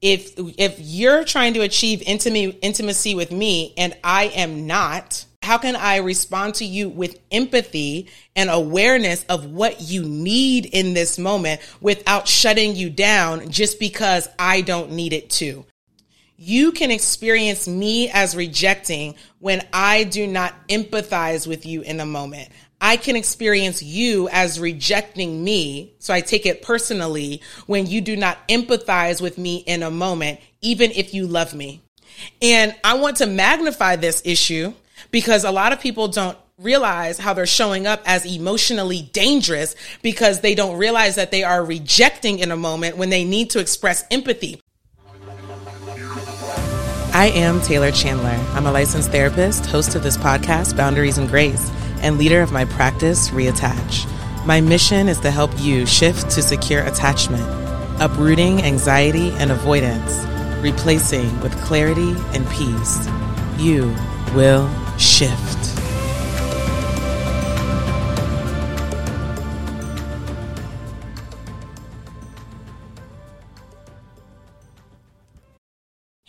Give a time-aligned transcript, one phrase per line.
[0.00, 5.58] if if you're trying to achieve intimacy intimacy with me and I am not, how
[5.58, 11.18] can I respond to you with empathy and awareness of what you need in this
[11.18, 15.64] moment without shutting you down just because I don't need it too?
[16.36, 22.06] You can experience me as rejecting when I do not empathize with you in a
[22.06, 22.50] moment.
[22.80, 25.94] I can experience you as rejecting me.
[25.98, 30.40] So I take it personally when you do not empathize with me in a moment,
[30.60, 31.82] even if you love me.
[32.40, 34.72] And I want to magnify this issue
[35.10, 40.40] because a lot of people don't realize how they're showing up as emotionally dangerous because
[40.40, 44.04] they don't realize that they are rejecting in a moment when they need to express
[44.10, 44.60] empathy.
[47.14, 48.38] I am Taylor Chandler.
[48.54, 51.70] I'm a licensed therapist, host of this podcast, Boundaries and Grace
[52.02, 54.06] and leader of my practice, Reattach.
[54.46, 57.44] My mission is to help you shift to secure attachment,
[58.00, 60.24] uprooting anxiety and avoidance,
[60.62, 63.06] replacing with clarity and peace.
[63.58, 63.94] You
[64.34, 65.77] will shift.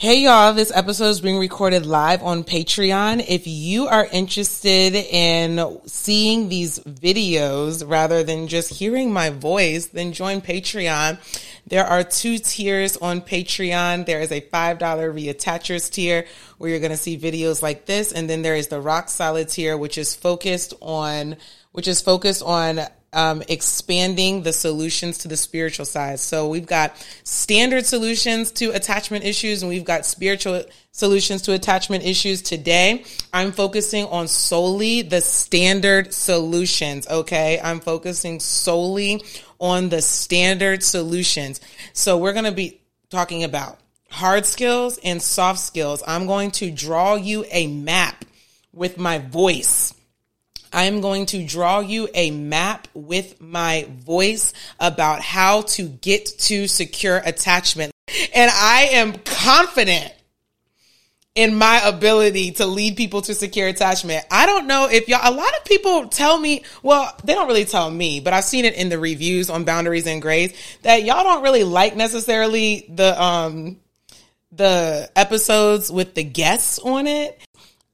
[0.01, 3.25] Hey y'all, this episode is being recorded live on Patreon.
[3.27, 10.13] If you are interested in seeing these videos rather than just hearing my voice, then
[10.13, 11.19] join Patreon.
[11.67, 14.05] There are two tiers on Patreon.
[14.05, 16.25] There is a $5 reattachers tier
[16.59, 18.13] where you're going to see videos like this.
[18.13, 21.35] And then there is the rock solid tier, which is focused on,
[21.73, 22.79] which is focused on
[23.13, 26.19] um, expanding the solutions to the spiritual side.
[26.19, 32.05] So we've got standard solutions to attachment issues and we've got spiritual solutions to attachment
[32.05, 32.41] issues.
[32.41, 37.07] Today, I'm focusing on solely the standard solutions.
[37.07, 37.59] Okay.
[37.63, 39.23] I'm focusing solely
[39.59, 41.61] on the standard solutions.
[41.93, 43.79] So we're going to be talking about
[44.11, 46.03] hard skills and soft skills.
[46.05, 48.25] I'm going to draw you a map
[48.71, 49.93] with my voice
[50.71, 56.25] I am going to draw you a map with my voice about how to get
[56.39, 57.91] to secure attachment.
[58.33, 60.13] And I am confident
[61.35, 64.25] in my ability to lead people to secure attachment.
[64.29, 67.65] I don't know if y'all, a lot of people tell me, well, they don't really
[67.65, 71.23] tell me, but I've seen it in the reviews on boundaries and grace that y'all
[71.23, 73.77] don't really like necessarily the, um,
[74.51, 77.39] the episodes with the guests on it.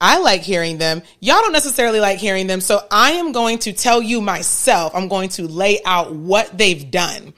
[0.00, 1.02] I like hearing them.
[1.20, 2.60] Y'all don't necessarily like hearing them.
[2.60, 6.90] So I am going to tell you myself, I'm going to lay out what they've
[6.90, 7.32] done.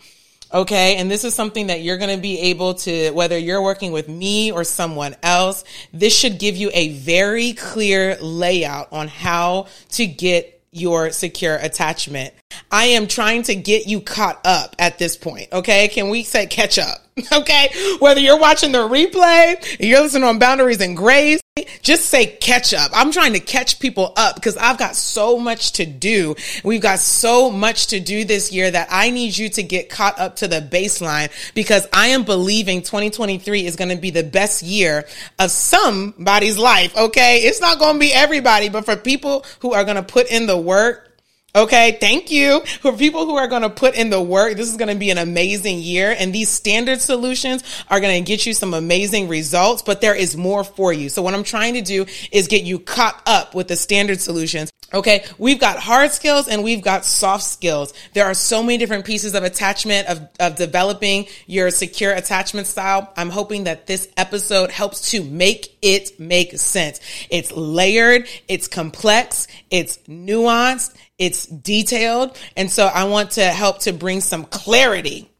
[0.53, 0.97] Okay.
[0.97, 4.09] And this is something that you're going to be able to, whether you're working with
[4.09, 10.07] me or someone else, this should give you a very clear layout on how to
[10.07, 12.35] get your secure attachment.
[12.71, 15.49] I am trying to get you caught up at this point.
[15.53, 15.89] Okay.
[15.89, 17.08] Can we say catch up?
[17.39, 17.69] Okay.
[17.99, 21.41] Whether you're watching the replay, you're listening on boundaries and grace,
[21.83, 22.91] just say catch up.
[22.95, 26.35] I'm trying to catch people up because I've got so much to do.
[26.65, 30.19] We've got so much to do this year that I need you to get caught
[30.19, 34.63] up to the baseline because I am believing 2023 is going to be the best
[34.63, 35.07] year
[35.39, 36.97] of somebody's life.
[36.97, 37.41] Okay.
[37.41, 40.47] It's not going to be everybody, but for people who are going to put in
[40.47, 41.08] the work,
[41.55, 42.61] Okay, thank you.
[42.83, 45.11] For people who are going to put in the work, this is going to be
[45.11, 46.15] an amazing year.
[46.17, 50.37] And these standard solutions are going to get you some amazing results, but there is
[50.37, 51.09] more for you.
[51.09, 54.71] So what I'm trying to do is get you caught up with the standard solutions.
[54.93, 57.93] Okay, we've got hard skills and we've got soft skills.
[58.15, 63.13] There are so many different pieces of attachment, of, of developing your secure attachment style.
[63.15, 67.01] I'm hoping that this episode helps to make it make sense.
[67.29, 72.39] It's layered, it's complex, it's nuanced, it's detailed.
[72.57, 75.31] And so I want to help to bring some clarity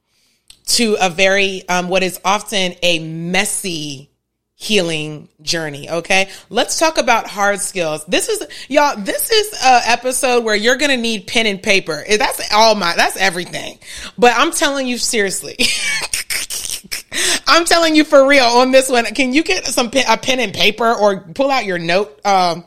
[0.67, 4.08] to a very, um, what is often a messy
[4.61, 5.89] healing journey.
[5.89, 6.29] Okay.
[6.51, 8.05] Let's talk about hard skills.
[8.07, 12.05] This is, y'all, this is a episode where you're going to need pen and paper.
[12.09, 13.79] That's all my, that's everything.
[14.19, 15.57] But I'm telling you seriously.
[17.47, 19.05] I'm telling you for real on this one.
[19.05, 22.65] Can you get some pen, a pen and paper or pull out your note, um,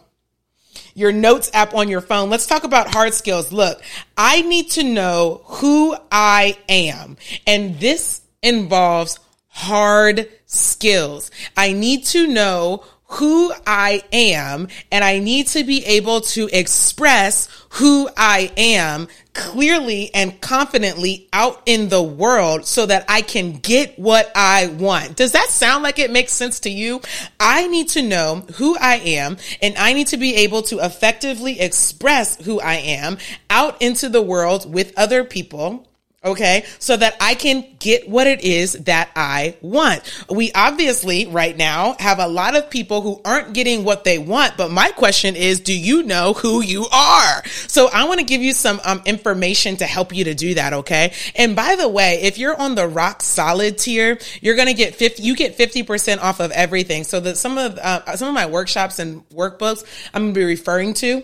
[0.93, 2.29] your notes app on your phone.
[2.29, 3.51] Let's talk about hard skills.
[3.51, 3.81] Look,
[4.15, 7.17] I need to know who I am.
[7.45, 9.19] And this involves
[9.51, 11.29] hard skills.
[11.55, 17.49] I need to know who I am and I need to be able to express
[17.71, 23.99] who I am clearly and confidently out in the world so that I can get
[23.99, 25.17] what I want.
[25.17, 27.01] Does that sound like it makes sense to you?
[27.37, 31.59] I need to know who I am and I need to be able to effectively
[31.59, 33.17] express who I am
[33.49, 35.85] out into the world with other people
[36.23, 36.65] okay?
[36.79, 40.03] So that I can get what it is that I want.
[40.29, 44.55] We obviously right now have a lot of people who aren't getting what they want,
[44.55, 47.45] but my question is, do you know who you are?
[47.67, 50.73] So I want to give you some um, information to help you to do that,
[50.73, 51.13] okay?
[51.35, 54.95] And by the way, if you're on the rock solid tier, you're going to get
[54.95, 57.03] 50, you get 50% off of everything.
[57.03, 59.83] So that some of, uh, some of my workshops and workbooks
[60.13, 61.23] I'm going to be referring to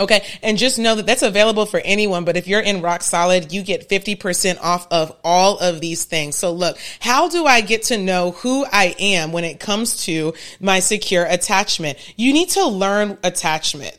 [0.00, 0.24] Okay.
[0.42, 2.24] And just know that that's available for anyone.
[2.24, 6.36] But if you're in rock solid, you get 50% off of all of these things.
[6.36, 10.32] So look, how do I get to know who I am when it comes to
[10.58, 11.98] my secure attachment?
[12.16, 13.96] You need to learn attachment.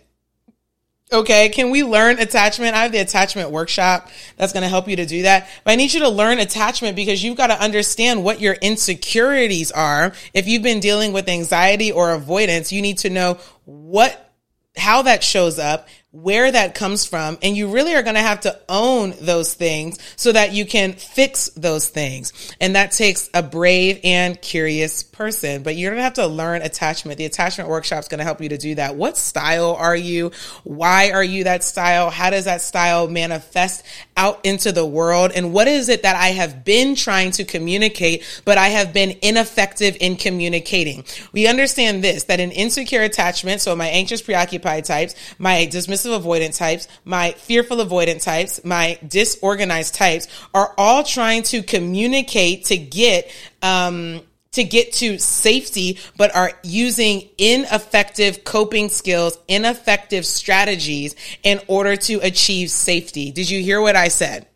[1.13, 1.50] Okay.
[1.50, 2.74] Can we learn attachment?
[2.74, 5.47] I have the attachment workshop that's going to help you to do that.
[5.63, 9.71] But I need you to learn attachment because you've got to understand what your insecurities
[9.71, 10.13] are.
[10.33, 14.31] If you've been dealing with anxiety or avoidance, you need to know what
[14.77, 18.41] how that shows up, where that comes from, and you really are going to have
[18.41, 22.53] to own those things so that you can fix those things.
[22.59, 26.63] And that takes a brave and curious person, but you're going to have to learn
[26.63, 27.17] attachment.
[27.17, 28.95] The attachment workshop is going to help you to do that.
[28.95, 30.31] What style are you?
[30.65, 32.09] Why are you that style?
[32.09, 33.85] How does that style manifest
[34.17, 35.31] out into the world?
[35.33, 39.17] And what is it that I have been trying to communicate, but I have been
[39.21, 41.05] ineffective in communicating?
[41.31, 46.21] We understand this, that an insecure attachment, so my anxious preoccupied types, my dismissive dismissive
[46.21, 52.77] avoidant types, my fearful avoidant types, my disorganized types are all trying to communicate to
[52.77, 53.31] get,
[53.62, 54.21] um,
[54.51, 62.15] to get to safety, but are using ineffective coping skills, ineffective strategies in order to
[62.21, 63.31] achieve safety.
[63.31, 64.47] Did you hear what I said?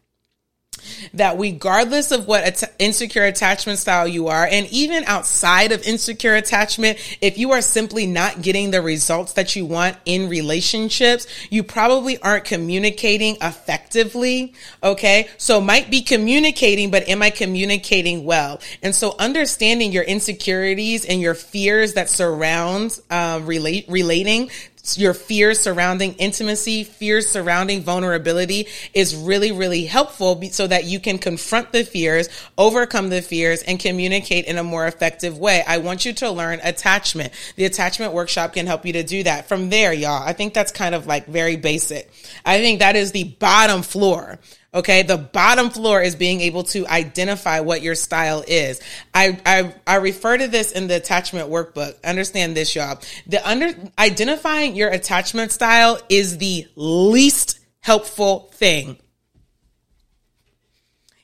[1.14, 6.36] That regardless of what at- insecure attachment style you are, and even outside of insecure
[6.36, 11.64] attachment, if you are simply not getting the results that you want in relationships, you
[11.64, 14.54] probably aren't communicating effectively.
[14.84, 15.28] Okay.
[15.38, 18.60] So might be communicating, but am I communicating well?
[18.82, 24.50] And so understanding your insecurities and your fears that surround uh, relate relating
[24.98, 31.18] your fears surrounding intimacy, fears surrounding vulnerability is really, really helpful so that you can
[31.18, 35.64] confront the fears, overcome the fears, and communicate in a more effective way.
[35.68, 37.34] I want you to learn attachment.
[37.56, 39.48] The attachment workshop can help you to do that.
[39.48, 42.12] From there, y'all, I think that's kind of like very basic.
[42.46, 44.40] I think that is the bottom floor
[44.76, 45.02] Okay.
[45.02, 48.82] The bottom floor is being able to identify what your style is.
[49.14, 51.96] I, I, I refer to this in the attachment workbook.
[52.04, 53.00] Understand this, y'all.
[53.26, 58.98] The under identifying your attachment style is the least helpful thing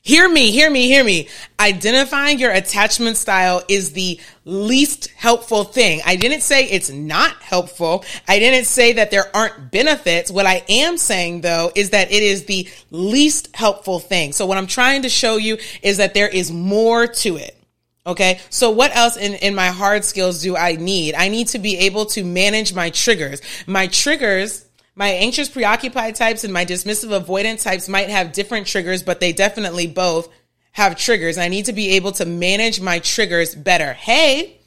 [0.04, 1.28] Hear me, hear me, hear me.
[1.60, 6.00] Identifying your attachment style is the least helpful thing.
[6.04, 8.04] I didn't say it's not helpful.
[8.26, 10.28] I didn't say that there aren't benefits.
[10.28, 14.32] What I am saying though is that it is the least helpful thing.
[14.32, 17.56] So what I'm trying to show you is that there is more to it.
[18.04, 18.40] Okay.
[18.50, 21.14] So what else in, in my hard skills do I need?
[21.14, 23.40] I need to be able to manage my triggers.
[23.68, 29.02] My triggers my anxious preoccupied types and my dismissive avoidant types might have different triggers,
[29.02, 30.28] but they definitely both
[30.72, 31.38] have triggers.
[31.38, 33.92] I need to be able to manage my triggers better.
[33.92, 34.60] Hey,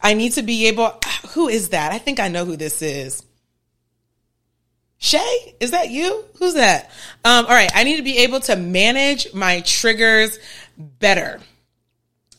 [0.00, 0.98] I need to be able,
[1.30, 1.92] who is that?
[1.92, 3.22] I think I know who this is.
[4.98, 6.24] Shay, is that you?
[6.38, 6.90] Who's that?
[7.24, 7.70] Um, all right.
[7.74, 10.38] I need to be able to manage my triggers
[10.78, 11.40] better.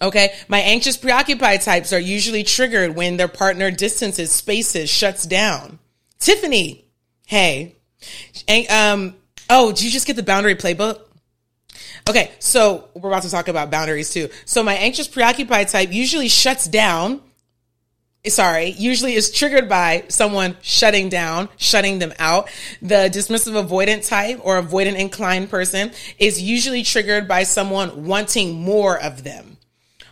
[0.02, 0.34] Okay.
[0.48, 5.78] My anxious preoccupied types are usually triggered when their partner distances, spaces, shuts down.
[6.20, 6.87] Tiffany,
[7.28, 7.76] Hey,
[8.48, 9.16] and, um,
[9.50, 11.02] oh, did you just get the boundary playbook?
[12.10, 14.30] Okay, so we're about to talk about boundaries too.
[14.46, 17.20] So my anxious preoccupied type usually shuts down.
[18.26, 22.50] Sorry, usually is triggered by someone shutting down, shutting them out.
[22.82, 28.98] The dismissive avoidant type or avoidant inclined person is usually triggered by someone wanting more
[28.98, 29.58] of them.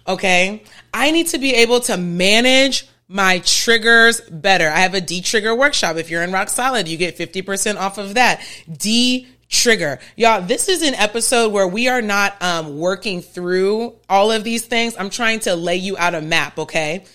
[0.05, 0.63] Okay.
[0.93, 4.69] I need to be able to manage my triggers better.
[4.69, 5.97] I have a de-trigger workshop.
[5.97, 8.41] If you're in Rock Solid, you get 50% off of that.
[8.71, 9.99] D trigger.
[10.15, 14.65] Y'all, this is an episode where we are not um, working through all of these
[14.65, 14.95] things.
[14.97, 17.05] I'm trying to lay you out a map, okay?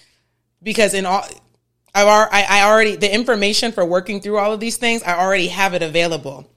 [0.62, 1.24] Because in all,
[1.94, 5.74] I've, I already, the information for working through all of these things, I already have
[5.74, 6.48] it available.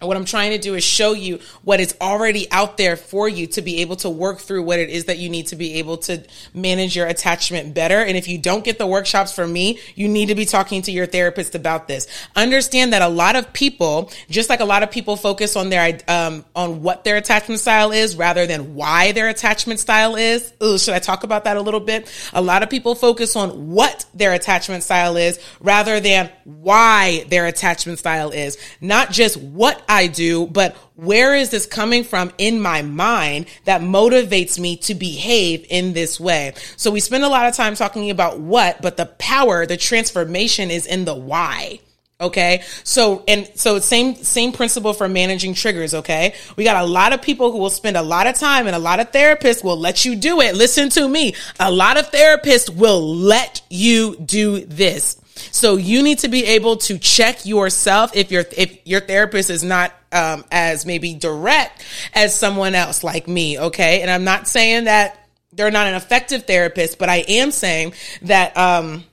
[0.00, 3.46] What I'm trying to do is show you what is already out there for you
[3.48, 5.96] to be able to work through what it is that you need to be able
[5.98, 6.22] to
[6.52, 8.00] manage your attachment better.
[8.00, 10.92] And if you don't get the workshops from me, you need to be talking to
[10.92, 12.08] your therapist about this.
[12.36, 15.98] Understand that a lot of people, just like a lot of people focus on their,
[16.08, 20.52] um, on what their attachment style is rather than why their attachment style is.
[20.62, 22.12] Ooh, should I talk about that a little bit?
[22.34, 27.46] A lot of people focus on what their attachment style is rather than why their
[27.46, 32.60] attachment style is, not just what I do, but where is this coming from in
[32.60, 36.54] my mind that motivates me to behave in this way?
[36.76, 40.70] So we spend a lot of time talking about what, but the power, the transformation
[40.70, 41.80] is in the why.
[42.18, 42.62] Okay.
[42.82, 45.92] So, and so same, same principle for managing triggers.
[45.92, 46.34] Okay.
[46.56, 48.78] We got a lot of people who will spend a lot of time and a
[48.78, 50.54] lot of therapists will let you do it.
[50.54, 51.34] Listen to me.
[51.60, 55.20] A lot of therapists will let you do this.
[55.36, 59.62] So you need to be able to check yourself if your, if your therapist is
[59.62, 63.58] not, um, as maybe direct as someone else like me.
[63.58, 64.02] Okay.
[64.02, 65.18] And I'm not saying that
[65.52, 69.04] they're not an effective therapist, but I am saying that, um,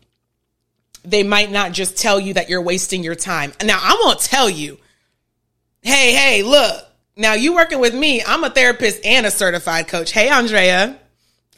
[1.06, 3.52] they might not just tell you that you're wasting your time.
[3.62, 4.78] Now, I won't tell you,
[5.82, 6.86] hey, hey, look,
[7.18, 8.24] now you working with me.
[8.26, 10.14] I'm a therapist and a certified coach.
[10.14, 10.98] Hey, Andrea.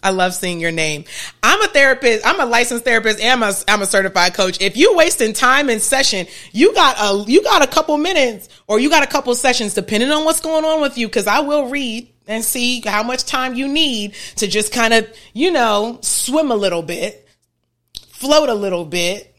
[0.05, 1.05] I love seeing your name.
[1.41, 2.25] I'm a therapist.
[2.27, 4.62] I'm a licensed therapist and I'm a, I'm a certified coach.
[4.62, 8.79] If you wasting time in session, you got a, you got a couple minutes or
[8.79, 11.09] you got a couple sessions depending on what's going on with you.
[11.09, 15.12] Cause I will read and see how much time you need to just kind of,
[15.33, 17.27] you know, swim a little bit,
[18.09, 19.34] float a little bit,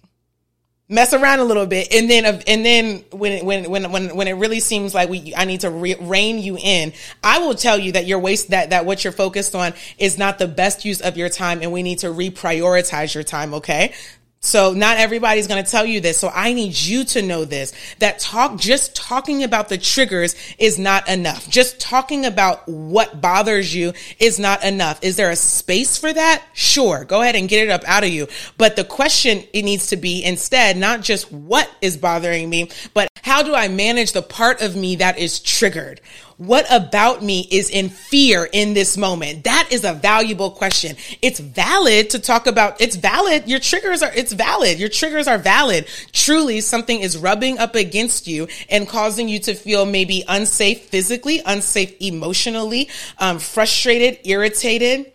[0.88, 4.35] mess around a little bit and then and then when when when when when it
[4.35, 6.93] really seems like we I need to re- rein you in
[7.25, 10.38] I will tell you that your waste that that what you're focused on is not
[10.38, 13.95] the best use of your time and we need to reprioritize your time okay
[14.40, 16.19] so not everybody's going to tell you this.
[16.19, 20.78] So I need you to know this, that talk, just talking about the triggers is
[20.78, 21.49] not enough.
[21.49, 25.02] Just talking about what bothers you is not enough.
[25.02, 26.45] Is there a space for that?
[26.52, 27.05] Sure.
[27.05, 28.28] Go ahead and get it up out of you.
[28.57, 33.09] But the question it needs to be instead, not just what is bothering me, but
[33.23, 36.00] how do I manage the part of me that is triggered?
[36.38, 39.45] What about me is in fear in this moment?
[39.45, 40.97] That is a valuable question.
[41.23, 42.78] It's valid to talk about.
[42.78, 43.49] It's valid.
[43.49, 44.78] Your triggers are, it's valid.
[44.78, 45.87] Your triggers are valid.
[46.12, 51.40] Truly something is rubbing up against you and causing you to feel maybe unsafe physically,
[51.47, 55.12] unsafe emotionally, um, frustrated, irritated.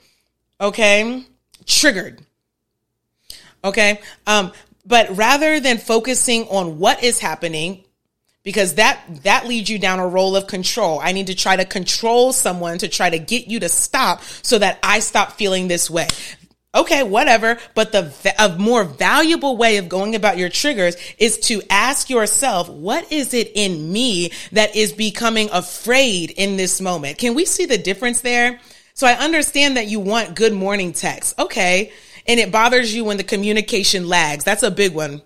[0.59, 1.23] Okay.
[1.67, 2.19] Triggered.
[3.63, 4.01] Okay.
[4.25, 4.53] Um,
[4.87, 7.83] but rather than focusing on what is happening,
[8.43, 10.99] because that that leads you down a role of control.
[10.99, 14.57] I need to try to control someone to try to get you to stop so
[14.59, 16.07] that I stop feeling this way.
[16.73, 17.57] Okay, whatever.
[17.75, 22.69] But the a more valuable way of going about your triggers is to ask yourself,
[22.69, 27.17] what is it in me that is becoming afraid in this moment?
[27.17, 28.59] Can we see the difference there?
[28.93, 31.37] So I understand that you want good morning text.
[31.37, 31.91] Okay.
[32.25, 34.45] And it bothers you when the communication lags.
[34.45, 35.21] That's a big one.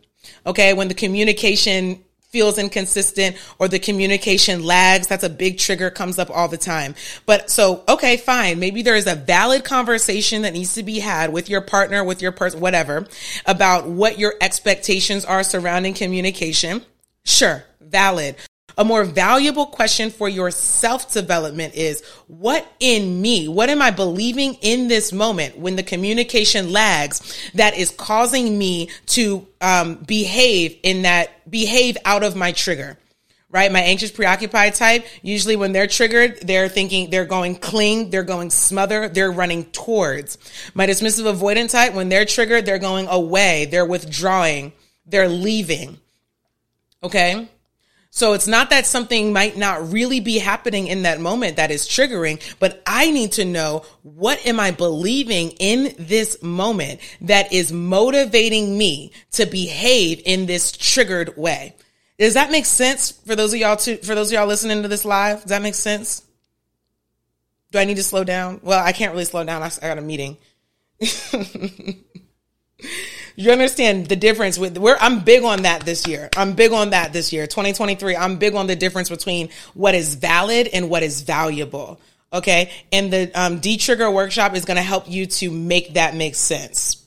[0.47, 0.73] Okay.
[0.73, 2.03] When the communication
[2.35, 5.07] feels inconsistent or the communication lags.
[5.07, 6.93] That's a big trigger comes up all the time.
[7.25, 8.59] But so, okay, fine.
[8.59, 12.21] Maybe there is a valid conversation that needs to be had with your partner, with
[12.21, 13.07] your person, whatever,
[13.45, 16.81] about what your expectations are surrounding communication.
[17.23, 18.35] Sure, valid.
[18.77, 23.91] A more valuable question for your self development is what in me, what am I
[23.91, 30.77] believing in this moment when the communication lags that is causing me to um, behave
[30.83, 32.97] in that, behave out of my trigger?
[33.55, 33.71] right?
[33.71, 38.49] My anxious, preoccupied type, usually when they're triggered, they're thinking, they're going cling, they're going
[38.49, 40.37] smother, they're running towards.
[40.73, 44.73] My dismissive avoidant type, when they're triggered, they're going away, they're withdrawing,
[45.05, 45.99] they're leaving.
[47.01, 47.47] Okay?
[48.15, 51.85] So it's not that something might not really be happening in that moment that is
[51.85, 57.73] triggering, but I need to know what am I believing in this moment that is
[57.73, 61.75] motivating me to behave in this triggered way.
[62.17, 64.87] Does that make sense for those of y'all to, for those of y'all listening to
[64.87, 65.41] this live?
[65.41, 66.23] Does that make sense?
[67.73, 68.61] Do I need to slow down?
[68.63, 69.61] Well, I can't really slow down.
[69.61, 70.37] I, I got a meeting.
[73.35, 76.29] you understand the difference with where I'm big on that this year.
[76.35, 77.47] I'm big on that this year.
[77.47, 78.15] 2023.
[78.15, 81.99] I'm big on the difference between what is valid and what is valuable.
[82.31, 82.71] Okay.
[82.91, 87.05] And the um, trigger workshop is going to help you to make that make sense.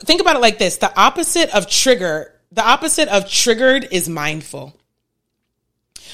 [0.00, 0.76] Think about it like this.
[0.76, 4.78] The opposite of trigger, the opposite of triggered is mindful.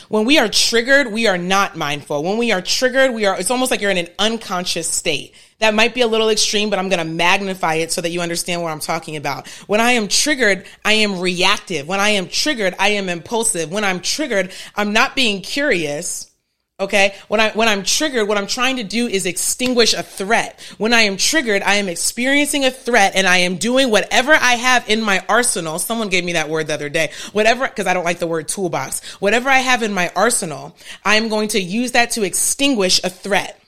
[0.09, 2.23] When we are triggered, we are not mindful.
[2.23, 5.35] When we are triggered, we are, it's almost like you're in an unconscious state.
[5.61, 8.21] That might be a little extreme, but I'm going to magnify it so that you
[8.21, 9.47] understand what I'm talking about.
[9.69, 11.87] When I am triggered, I am reactive.
[11.87, 13.71] When I am triggered, I am impulsive.
[13.71, 16.32] When I'm triggered, I'm not being curious.
[16.81, 17.15] Okay.
[17.29, 20.59] When I, when I'm triggered, what I'm trying to do is extinguish a threat.
[20.79, 24.55] When I am triggered, I am experiencing a threat and I am doing whatever I
[24.55, 25.79] have in my arsenal.
[25.79, 27.13] Someone gave me that word the other day.
[27.33, 29.01] Whatever, cause I don't like the word toolbox.
[29.21, 33.11] Whatever I have in my arsenal, I am going to use that to extinguish a
[33.11, 33.63] threat.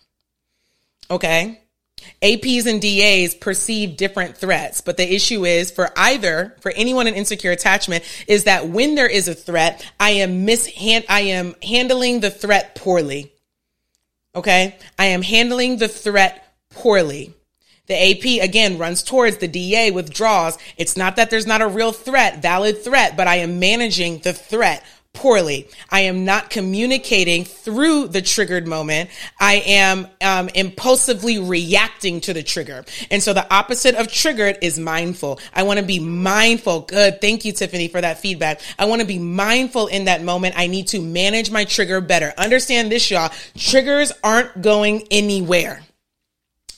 [1.11, 1.61] Okay.
[2.25, 7.15] APs and DAs perceive different threats, but the issue is for either, for anyone in
[7.15, 12.21] insecure attachment, is that when there is a threat, I am mishand, I am handling
[12.21, 13.31] the threat poorly.
[14.35, 14.75] Okay.
[14.99, 17.35] I am handling the threat poorly.
[17.87, 20.57] The AP again runs towards the DA withdraws.
[20.79, 24.33] It's not that there's not a real threat, valid threat, but I am managing the
[24.33, 24.83] threat
[25.15, 25.69] poorly.
[25.89, 29.09] I am not communicating through the triggered moment.
[29.41, 32.85] I am um, impulsively reacting to the trigger.
[33.11, 35.41] And so the opposite of triggered is mindful.
[35.55, 36.83] I want to be mindful.
[36.83, 37.21] Good.
[37.21, 38.61] Thank you, Tiffany, for that feedback.
[38.79, 40.55] I want to be mindful in that moment.
[40.59, 42.35] I need to manage my trigger better.
[42.37, 43.33] Understand this, y'all.
[43.57, 45.81] Triggers aren't going anywhere.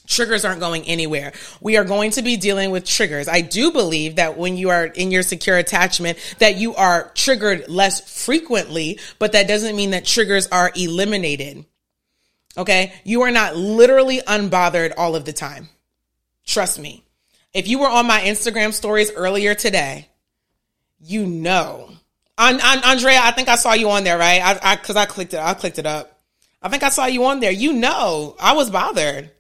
[0.06, 1.32] Triggers aren't going anywhere.
[1.60, 3.28] We are going to be dealing with triggers.
[3.28, 7.68] I do believe that when you are in your secure attachment, that you are triggered
[7.68, 11.64] less frequently, but that doesn't mean that triggers are eliminated.
[12.56, 12.92] Okay.
[13.04, 15.68] You are not literally unbothered all of the time.
[16.46, 17.02] Trust me.
[17.52, 20.08] If you were on my Instagram stories earlier today,
[21.00, 21.90] you know.
[22.38, 24.42] On, on Andrea, I think I saw you on there, right?
[24.42, 26.20] I, I, cause I clicked it, I clicked it up.
[26.62, 27.52] I think I saw you on there.
[27.52, 29.30] You know, I was bothered.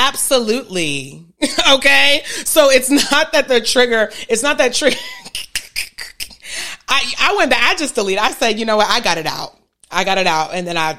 [0.00, 1.26] Absolutely.
[1.72, 2.22] okay.
[2.24, 4.96] So it's not that the trigger, it's not that trigger.
[6.88, 8.18] I, I went back, I just deleted.
[8.18, 8.88] I said, you know what?
[8.90, 9.56] I got it out.
[9.90, 10.54] I got it out.
[10.54, 10.98] And then I,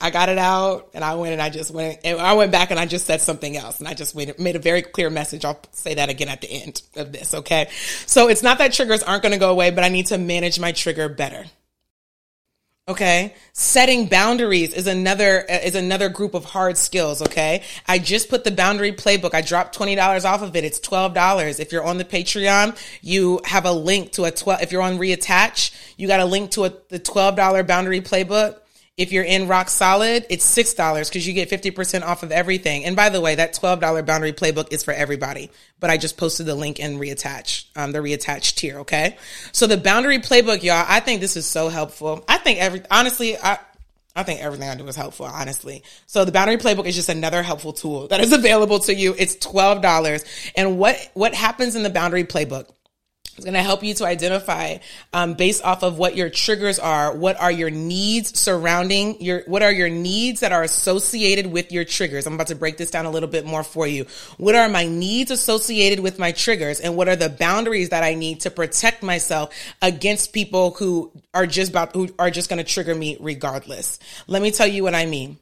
[0.00, 2.70] I got it out and I went and I just went, and I went back
[2.70, 5.44] and I just said something else and I just made, made a very clear message.
[5.44, 7.34] I'll say that again at the end of this.
[7.34, 7.68] Okay.
[8.06, 10.58] So it's not that triggers aren't going to go away, but I need to manage
[10.58, 11.44] my trigger better.
[12.88, 13.34] Okay.
[13.52, 17.22] Setting boundaries is another, uh, is another group of hard skills.
[17.22, 17.62] Okay.
[17.86, 19.34] I just put the boundary playbook.
[19.34, 20.64] I dropped $20 off of it.
[20.64, 21.60] It's $12.
[21.60, 24.98] If you're on the Patreon, you have a link to a 12, if you're on
[24.98, 28.58] reattach, you got a link to a, the $12 boundary playbook.
[29.02, 30.76] If you're in Rock Solid, it's $6
[31.08, 32.84] because you get 50% off of everything.
[32.84, 36.46] And by the way, that $12 boundary playbook is for everybody, but I just posted
[36.46, 38.78] the link and reattach, um, the reattached tier.
[38.78, 39.16] Okay.
[39.50, 42.24] So the boundary playbook, y'all, I think this is so helpful.
[42.28, 43.58] I think every, honestly, I,
[44.14, 45.82] I think everything I do is helpful, honestly.
[46.06, 49.16] So the boundary playbook is just another helpful tool that is available to you.
[49.18, 50.52] It's $12.
[50.54, 52.68] And what, what happens in the boundary playbook?
[53.36, 54.76] It's going to help you to identify,
[55.14, 57.16] um, based off of what your triggers are.
[57.16, 61.86] What are your needs surrounding your, what are your needs that are associated with your
[61.86, 62.26] triggers?
[62.26, 64.04] I'm about to break this down a little bit more for you.
[64.36, 66.80] What are my needs associated with my triggers?
[66.80, 71.46] And what are the boundaries that I need to protect myself against people who are
[71.46, 73.98] just about, who are just going to trigger me regardless?
[74.26, 75.38] Let me tell you what I mean.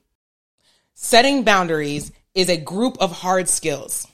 [0.94, 4.06] Setting boundaries is a group of hard skills.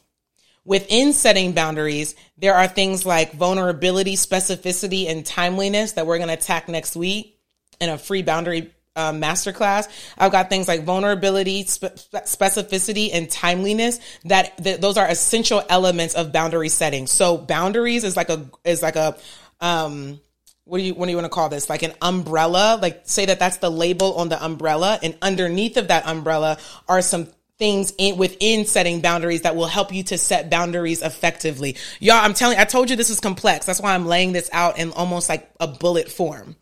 [0.67, 6.35] Within setting boundaries, there are things like vulnerability, specificity, and timeliness that we're going to
[6.35, 7.39] attack next week
[7.81, 9.89] in a free boundary um, masterclass.
[10.19, 14.01] I've got things like vulnerability, spe- specificity, and timeliness.
[14.25, 17.07] That, that those are essential elements of boundary setting.
[17.07, 19.17] So boundaries is like a is like a
[19.61, 20.21] um,
[20.65, 21.71] what do you what do you want to call this?
[21.71, 22.79] Like an umbrella.
[22.83, 27.03] Like say that that's the label on the umbrella, and underneath of that umbrella are
[27.03, 31.77] some things in within setting boundaries that will help you to set boundaries effectively.
[32.01, 33.67] Y'all, I'm telling I told you this is complex.
[33.67, 36.57] That's why I'm laying this out in almost like a bullet form.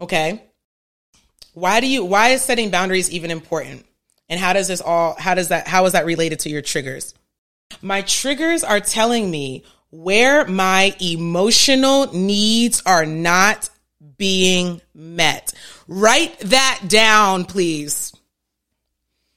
[0.00, 0.42] Okay?
[1.54, 3.84] Why do you why is setting boundaries even important?
[4.28, 7.14] And how does this all how does that how is that related to your triggers?
[7.82, 13.68] My triggers are telling me where my emotional needs are not
[14.16, 15.52] being met.
[15.86, 18.14] Write that down, please.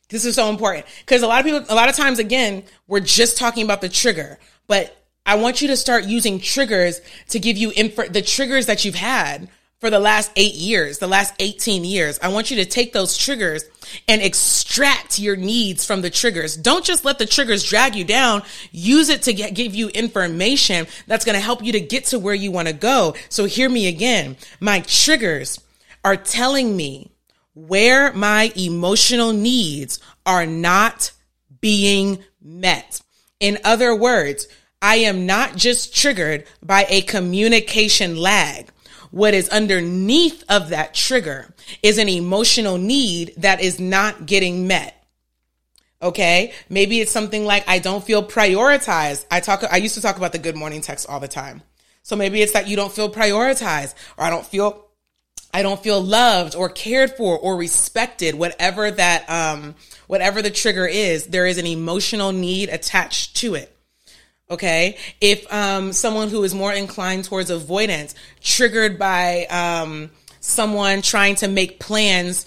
[0.09, 2.99] This is so important because a lot of people, a lot of times, again, we're
[2.99, 4.37] just talking about the trigger,
[4.67, 8.85] but I want you to start using triggers to give you info, the triggers that
[8.85, 12.19] you've had for the last eight years, the last 18 years.
[12.21, 13.63] I want you to take those triggers
[14.07, 16.55] and extract your needs from the triggers.
[16.55, 18.43] Don't just let the triggers drag you down.
[18.71, 22.19] Use it to get, give you information that's going to help you to get to
[22.19, 23.15] where you want to go.
[23.29, 24.37] So hear me again.
[24.59, 25.59] My triggers
[26.03, 27.11] are telling me
[27.55, 31.11] where my emotional needs are not
[31.61, 33.01] being met.
[33.39, 34.47] In other words,
[34.81, 38.69] I am not just triggered by a communication lag.
[39.09, 45.03] What is underneath of that trigger is an emotional need that is not getting met.
[46.01, 46.53] Okay.
[46.69, 49.25] Maybe it's something like I don't feel prioritized.
[49.31, 51.63] I talk, I used to talk about the good morning text all the time.
[52.03, 54.84] So maybe it's that you don't feel prioritized or I don't feel
[55.55, 59.75] I don't feel loved or cared for or respected, whatever that, um,
[60.07, 63.73] whatever the trigger is, there is an emotional need attached to it.
[64.51, 64.97] Okay.
[65.21, 71.47] If, um, someone who is more inclined towards avoidance, triggered by, um, someone trying to
[71.47, 72.45] make plans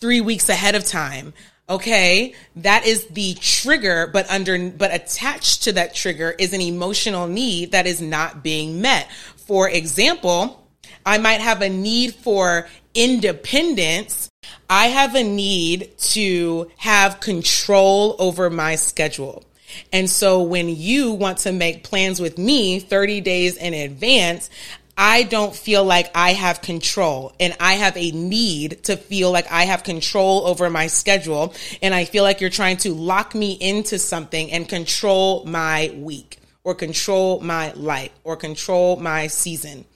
[0.00, 1.32] three weeks ahead of time,
[1.68, 2.34] Okay.
[2.56, 7.70] That is the trigger, but under, but attached to that trigger is an emotional need
[7.70, 9.08] that is not being met.
[9.36, 10.59] For example,
[11.04, 14.28] I might have a need for independence.
[14.68, 19.44] I have a need to have control over my schedule.
[19.92, 24.50] And so when you want to make plans with me 30 days in advance,
[24.96, 29.50] I don't feel like I have control and I have a need to feel like
[29.50, 31.54] I have control over my schedule.
[31.80, 36.38] And I feel like you're trying to lock me into something and control my week
[36.64, 39.86] or control my life or control my season.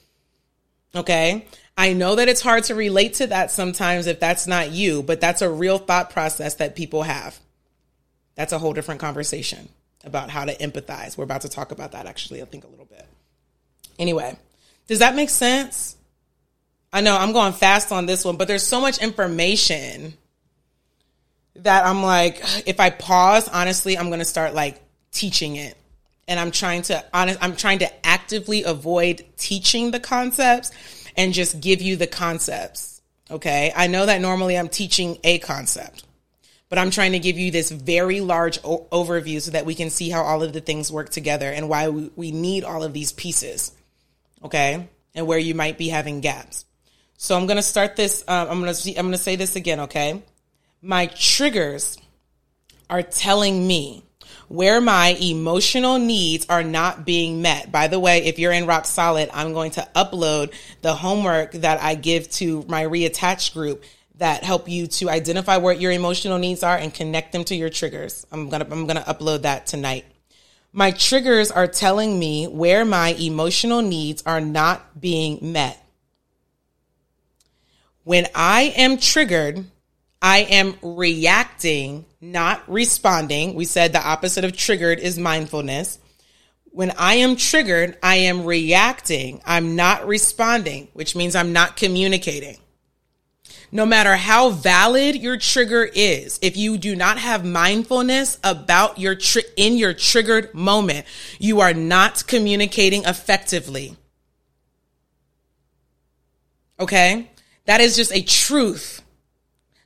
[0.94, 1.46] Okay.
[1.76, 5.20] I know that it's hard to relate to that sometimes if that's not you, but
[5.20, 7.38] that's a real thought process that people have.
[8.36, 9.68] That's a whole different conversation
[10.04, 11.16] about how to empathize.
[11.16, 13.06] We're about to talk about that actually, I think a little bit.
[13.98, 14.36] Anyway,
[14.86, 15.96] does that make sense?
[16.92, 20.14] I know I'm going fast on this one, but there's so much information
[21.56, 24.80] that I'm like, if I pause, honestly, I'm going to start like
[25.10, 25.76] teaching it.
[26.26, 30.70] And I'm trying to honest, I'm trying to actively avoid teaching the concepts
[31.16, 33.02] and just give you the concepts.
[33.30, 33.72] Okay.
[33.74, 36.04] I know that normally I'm teaching a concept,
[36.68, 39.90] but I'm trying to give you this very large o- overview so that we can
[39.90, 42.92] see how all of the things work together and why we, we need all of
[42.92, 43.72] these pieces
[44.44, 46.64] okay, and where you might be having gaps.
[47.16, 48.22] So I'm going to start this.
[48.28, 50.22] Uh, I'm going to I'm going to say this again, okay?
[50.82, 51.96] My triggers
[52.90, 54.04] are telling me
[54.48, 57.72] where my emotional needs are not being met.
[57.72, 60.52] By the way, if you're in Rock Solid, I'm going to upload
[60.82, 63.84] the homework that I give to my reattached group
[64.16, 67.70] that help you to identify what your emotional needs are and connect them to your
[67.70, 68.26] triggers.
[68.30, 70.04] I'm going to I'm going to upload that tonight.
[70.72, 75.80] My triggers are telling me where my emotional needs are not being met.
[78.02, 79.64] When I am triggered,
[80.24, 83.54] I am reacting, not responding.
[83.54, 85.98] We said the opposite of triggered is mindfulness.
[86.64, 89.42] When I am triggered, I am reacting.
[89.44, 92.56] I'm not responding, which means I'm not communicating
[93.74, 99.16] no matter how valid your trigger is, if you do not have mindfulness about your
[99.16, 101.04] tri- in your triggered moment,
[101.40, 103.96] you are not communicating effectively.
[106.78, 107.28] Okay?
[107.64, 109.02] That is just a truth.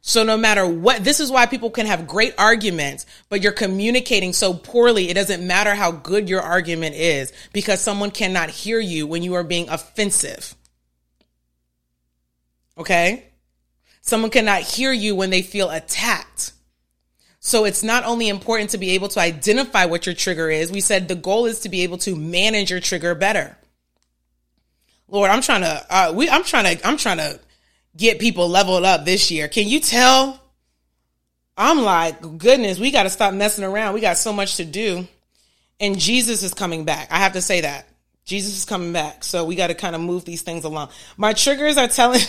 [0.08, 4.32] So no matter what, this is why people can have great arguments, but you're communicating
[4.32, 5.10] so poorly.
[5.10, 9.34] It doesn't matter how good your argument is because someone cannot hear you when you
[9.34, 10.54] are being offensive.
[12.78, 13.26] Okay?
[14.00, 16.52] Someone cannot hear you when they feel attacked.
[17.38, 20.72] So it's not only important to be able to identify what your trigger is.
[20.72, 23.58] We said the goal is to be able to manage your trigger better.
[25.06, 27.40] Lord, I'm trying to, uh, we, I'm trying to, I'm trying to
[27.98, 29.48] get people leveled up this year.
[29.48, 30.40] Can you tell?
[31.56, 33.92] I'm like, goodness, we got to stop messing around.
[33.92, 35.06] We got so much to do.
[35.80, 37.08] And Jesus is coming back.
[37.10, 37.86] I have to say that.
[38.24, 39.24] Jesus is coming back.
[39.24, 40.90] So we got to kind of move these things along.
[41.16, 42.20] My triggers are telling,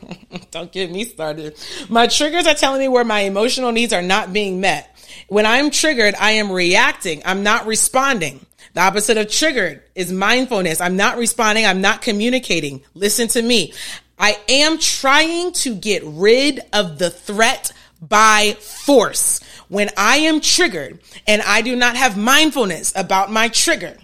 [0.50, 1.56] don't get me started.
[1.88, 4.92] My triggers are telling me where my emotional needs are not being met.
[5.28, 7.22] When I'm triggered, I am reacting.
[7.24, 8.44] I'm not responding.
[8.74, 10.80] The opposite of triggered is mindfulness.
[10.80, 11.64] I'm not responding.
[11.64, 12.82] I'm not communicating.
[12.94, 13.72] Listen to me.
[14.18, 19.40] I am trying to get rid of the threat by force.
[19.68, 23.96] When I am triggered and I do not have mindfulness about my trigger,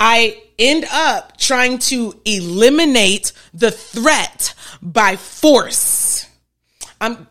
[0.00, 6.26] I end up trying to eliminate the threat by force.
[7.00, 7.26] I'm,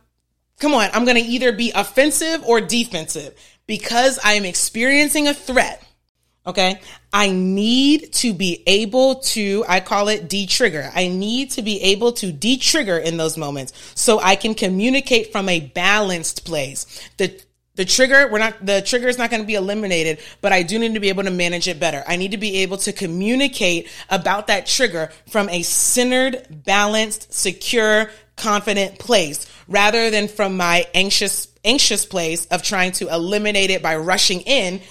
[0.59, 5.33] come on, I'm going to either be offensive or defensive because I am experiencing a
[5.33, 5.83] threat.
[6.47, 6.79] Okay.
[7.11, 10.89] I need to be able to, I call it de-trigger.
[10.95, 15.49] I need to be able to de-trigger in those moments so I can communicate from
[15.49, 16.85] a balanced place.
[17.17, 17.39] The
[17.75, 20.79] the trigger, we're not, the trigger is not going to be eliminated, but I do
[20.79, 22.03] need to be able to manage it better.
[22.07, 28.09] I need to be able to communicate about that trigger from a centered, balanced, secure,
[28.35, 33.95] confident place rather than from my anxious, anxious place of trying to eliminate it by
[33.95, 34.81] rushing in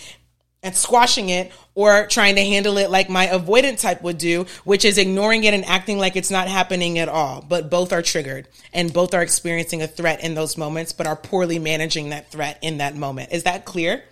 [0.67, 4.85] and squashing it or trying to handle it like my avoidant type would do, which
[4.85, 7.41] is ignoring it and acting like it's not happening at all.
[7.49, 11.15] But both are triggered and both are experiencing a threat in those moments, but are
[11.15, 13.31] poorly managing that threat in that moment.
[13.31, 14.03] Is that clear?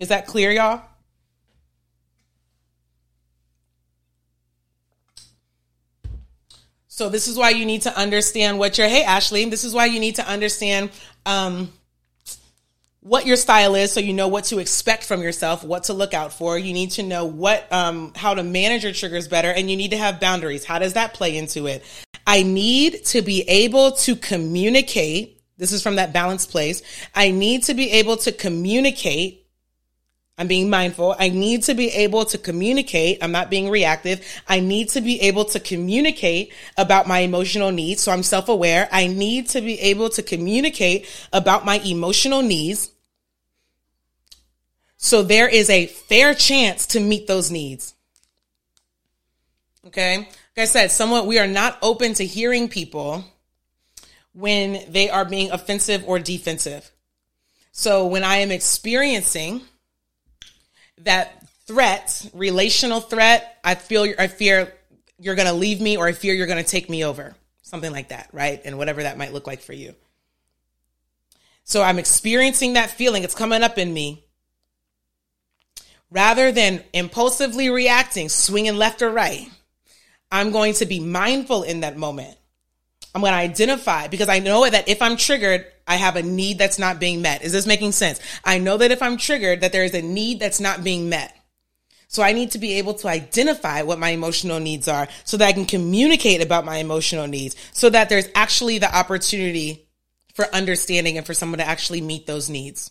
[0.00, 0.82] Is that clear, y'all?
[6.88, 9.44] So this is why you need to understand what your hey Ashley.
[9.44, 10.90] This is why you need to understand
[11.24, 11.72] um,
[13.02, 16.14] what your style is so you know what to expect from yourself what to look
[16.14, 16.56] out for.
[16.56, 19.90] You need to know what um, how to manage your triggers better and you need
[19.90, 20.64] to have boundaries.
[20.64, 21.84] How does that play into it?
[22.26, 25.40] I need to be able to communicate.
[25.58, 26.82] This is from that balanced place.
[27.14, 29.41] I need to be able to communicate
[30.42, 31.14] I'm being mindful.
[31.20, 33.18] I need to be able to communicate.
[33.22, 34.26] I'm not being reactive.
[34.48, 38.02] I need to be able to communicate about my emotional needs.
[38.02, 38.88] So I'm self aware.
[38.90, 42.90] I need to be able to communicate about my emotional needs.
[44.96, 47.94] So there is a fair chance to meet those needs.
[49.86, 50.18] Okay.
[50.18, 53.24] Like I said, somewhat we are not open to hearing people
[54.32, 56.90] when they are being offensive or defensive.
[57.70, 59.60] So when I am experiencing
[60.98, 64.72] that threat, relational threat, I feel I fear
[65.18, 67.34] you're going to leave me or I fear you're going to take me over.
[67.62, 68.60] Something like that, right?
[68.64, 69.94] And whatever that might look like for you.
[71.64, 73.24] So I'm experiencing that feeling.
[73.24, 74.24] It's coming up in me.
[76.10, 79.48] Rather than impulsively reacting, swinging left or right,
[80.30, 82.36] I'm going to be mindful in that moment.
[83.14, 86.58] I'm going to identify because I know that if I'm triggered, I have a need
[86.58, 87.42] that's not being met.
[87.42, 88.20] Is this making sense?
[88.44, 91.36] I know that if I'm triggered, that there is a need that's not being met.
[92.08, 95.48] So I need to be able to identify what my emotional needs are so that
[95.48, 99.88] I can communicate about my emotional needs so that there's actually the opportunity
[100.34, 102.90] for understanding and for someone to actually meet those needs.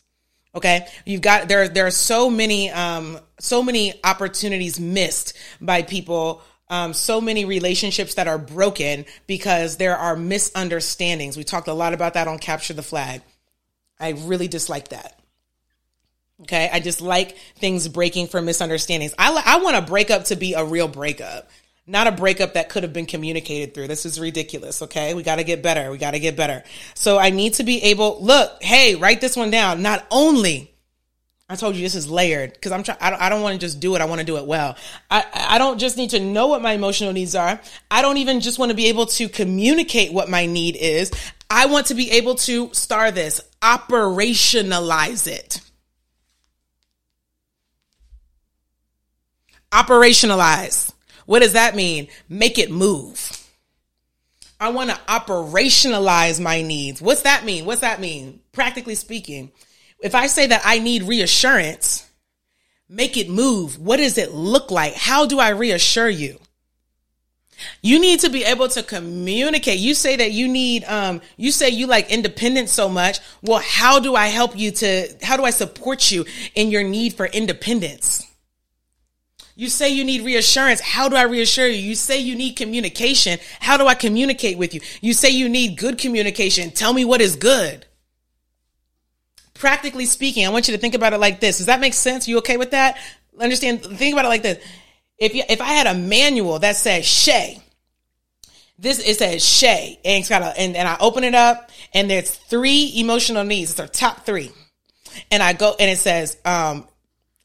[0.56, 0.88] Okay.
[1.06, 6.42] You've got, there, there are so many, um, so many opportunities missed by people
[6.72, 11.36] um, so many relationships that are broken because there are misunderstandings.
[11.36, 13.22] We talked a lot about that on Capture the Flag.
[14.00, 15.20] I really dislike that.
[16.44, 16.70] Okay.
[16.72, 19.14] I just like things breaking for misunderstandings.
[19.20, 21.50] I, I want a breakup to be a real breakup,
[21.86, 23.90] not a breakup that could have been communicated through.
[23.90, 24.82] This is ridiculous.
[24.82, 25.14] Okay.
[25.14, 25.92] We got to get better.
[25.92, 26.64] We got to get better.
[26.96, 29.82] So I need to be able, look, hey, write this one down.
[29.82, 30.71] Not only
[31.52, 32.98] I told you this is layered because I'm trying.
[33.02, 34.02] I don't, want to just do it.
[34.02, 34.78] I want to do it well.
[35.10, 37.60] I, I don't just need to know what my emotional needs are.
[37.92, 41.12] I don't even just want to be able to communicate what my need is.
[41.50, 45.60] I want to be able to star this, operationalize it.
[49.74, 50.94] Operationalize.
[51.26, 52.08] What does that mean?
[52.30, 53.46] Make it move.
[54.58, 57.02] I want to operationalize my needs.
[57.02, 57.66] What's that mean?
[57.66, 58.40] What's that mean?
[58.54, 59.52] Practically speaking
[60.02, 62.10] if I say that I need reassurance,
[62.90, 63.80] make it move.
[63.80, 64.96] What does it look like?
[64.96, 66.40] How do I reassure you?
[67.84, 69.78] You need to be able to communicate.
[69.78, 73.20] You say that you need, um, you say you like independence so much.
[73.44, 77.14] Well, how do I help you to, how do I support you in your need
[77.14, 78.28] for independence?
[79.56, 80.82] You say you need reassurance.
[80.82, 81.78] How do I reassure you?
[81.78, 83.38] You say you need communication.
[83.60, 84.82] How do I communicate with you?
[85.02, 86.72] You say you need good communication.
[86.72, 87.86] Tell me what is good
[89.62, 91.58] practically speaking, I want you to think about it like this.
[91.58, 92.28] Does that make sense?
[92.28, 92.98] You okay with that?
[93.40, 93.84] Understand?
[93.84, 94.62] Think about it like this.
[95.20, 97.62] If you, if I had a manual that says Shay,
[98.80, 102.10] this it says Shay, and it's got a, and, and I open it up, and
[102.10, 103.70] there's three emotional needs.
[103.70, 104.52] It's our top three,
[105.30, 106.88] and I go and it says um,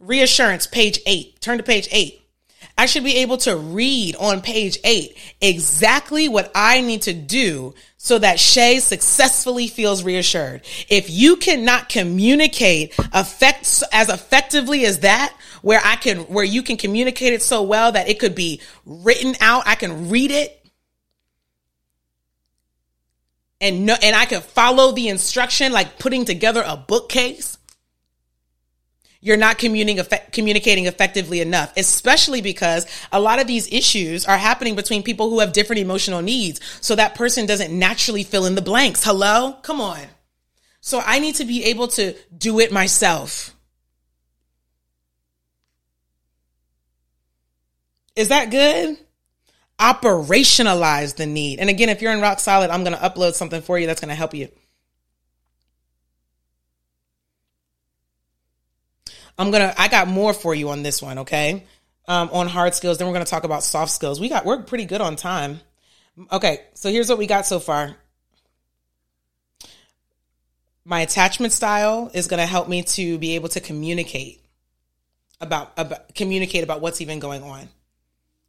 [0.01, 1.39] reassurance, page eight.
[1.43, 2.23] Turn to page eight.
[2.79, 7.75] I should be able to read on page eight exactly what I need to do
[8.07, 10.63] so that Shay successfully feels reassured.
[10.89, 16.77] If you cannot communicate effects as effectively as that, where I can, where you can
[16.77, 20.65] communicate it so well that it could be written out, I can read it
[23.61, 27.56] and no, and I can follow the instruction like putting together a bookcase
[29.27, 35.03] you're not communicating effectively enough, especially because a lot of these issues are happening between
[35.03, 36.61] people who have different emotional needs.
[36.81, 39.03] So that person doesn't naturally fill in the blanks.
[39.03, 39.57] Hello?
[39.63, 39.99] Come on.
[40.81, 43.53] So I need to be able to do it myself.
[48.15, 48.97] Is that good?
[49.81, 51.59] Operationalize the need.
[51.59, 54.01] And again, if you're in rock solid, I'm going to upload something for you that's
[54.01, 54.51] going to help you.
[59.39, 61.65] I'm gonna I got more for you on this one, okay?
[62.09, 62.99] Um, on hard skills.
[62.99, 64.21] Then we're gonna talk about soft skills.
[64.21, 65.61] We got we're pretty good on time.
[66.33, 67.97] Okay, so here's what we got so far.
[70.85, 74.41] My attachment style is gonna help me to be able to communicate
[75.41, 77.69] about, about communicate about what's even going on.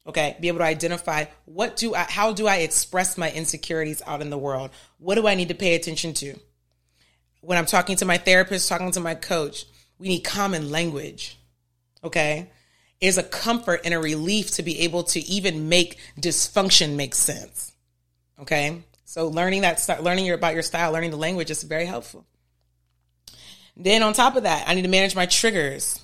[0.05, 4.21] Okay, be able to identify what do I how do I express my insecurities out
[4.21, 4.69] in the world?
[4.99, 6.39] What do I need to pay attention to?
[7.41, 9.65] When I'm talking to my therapist, talking to my coach,
[9.99, 11.37] we need common language.
[12.03, 12.49] Okay.
[12.99, 17.71] It's a comfort and a relief to be able to even make dysfunction make sense.
[18.39, 18.81] Okay.
[19.05, 22.25] So learning that, start learning about your style, learning the language is very helpful.
[23.75, 26.03] Then on top of that, I need to manage my triggers.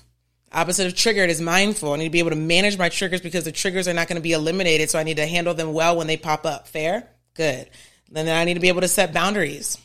[0.52, 1.92] Opposite of triggered is mindful.
[1.92, 4.16] I need to be able to manage my triggers because the triggers are not going
[4.16, 4.88] to be eliminated.
[4.88, 6.68] So I need to handle them well when they pop up.
[6.68, 7.08] Fair?
[7.34, 7.68] Good.
[8.14, 9.76] And then I need to be able to set boundaries.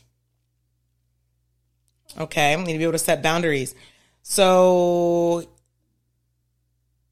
[2.19, 2.53] Okay.
[2.53, 3.73] I need to be able to set boundaries.
[4.21, 5.47] So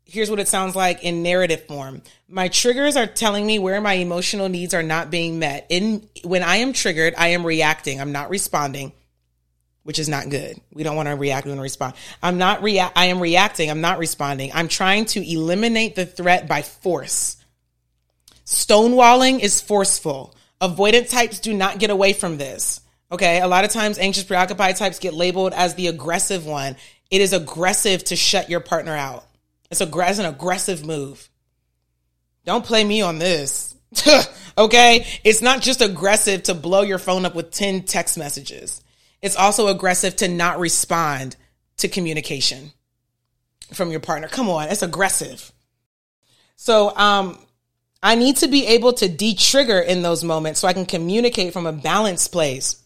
[0.07, 2.01] here's what it sounds like in narrative form.
[2.27, 5.67] My triggers are telling me where my emotional needs are not being met.
[5.69, 7.99] In when I am triggered, I am reacting.
[7.99, 8.93] I'm not responding,
[9.83, 10.59] which is not good.
[10.71, 11.93] We don't want to react, to respond.
[12.23, 14.51] I'm not react I am reacting, I'm not responding.
[14.53, 17.37] I'm trying to eliminate the threat by force.
[18.45, 20.33] Stonewalling is forceful.
[20.61, 22.81] Avoidant types do not get away from this.
[23.11, 26.75] Okay, a lot of times anxious preoccupied types get labeled as the aggressive one.
[27.09, 29.25] It is aggressive to shut your partner out.
[29.69, 31.29] It's, a, it's an aggressive move.
[32.45, 33.75] Don't play me on this.
[34.57, 35.05] okay?
[35.23, 38.81] It's not just aggressive to blow your phone up with 10 text messages.
[39.21, 41.35] It's also aggressive to not respond
[41.77, 42.71] to communication
[43.73, 44.27] from your partner.
[44.27, 45.51] Come on, it's aggressive.
[46.55, 47.37] So, um,
[48.01, 51.65] I need to be able to de-trigger in those moments so I can communicate from
[51.65, 52.81] a balanced place.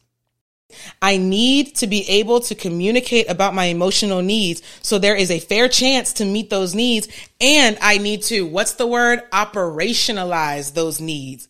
[1.02, 5.40] I need to be able to communicate about my emotional needs so there is a
[5.40, 7.08] fair chance to meet those needs.
[7.40, 9.22] And I need to, what's the word?
[9.32, 11.48] Operationalize those needs.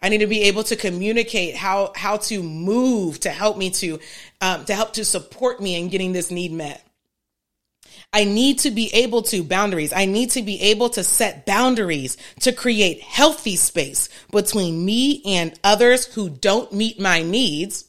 [0.00, 3.98] I need to be able to communicate how, how to move to help me to,
[4.40, 6.84] um, to help to support me in getting this need met.
[8.12, 9.92] I need to be able to boundaries.
[9.92, 15.58] I need to be able to set boundaries to create healthy space between me and
[15.62, 17.87] others who don't meet my needs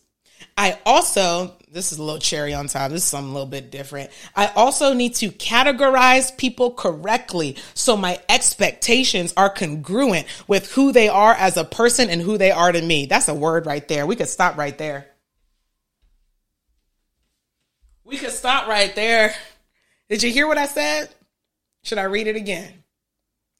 [0.60, 2.92] I also, this is a little cherry on top.
[2.92, 4.12] This is something a little bit different.
[4.36, 11.08] I also need to categorize people correctly so my expectations are congruent with who they
[11.08, 13.06] are as a person and who they are to me.
[13.06, 14.06] That's a word right there.
[14.06, 15.08] We could stop right there.
[18.04, 19.34] We could stop right there.
[20.10, 21.08] Did you hear what I said?
[21.84, 22.84] Should I read it again?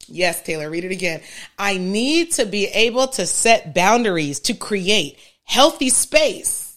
[0.06, 1.22] Yes, Taylor, read it again.
[1.58, 6.69] I need to be able to set boundaries to create healthy space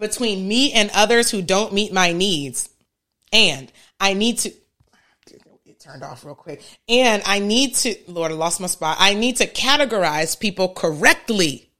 [0.00, 2.68] between me and others who don't meet my needs.
[3.32, 4.52] And I need to,
[5.64, 6.62] it turned off real quick.
[6.88, 8.96] And I need to, Lord, I lost my spot.
[8.98, 11.70] I need to categorize people correctly.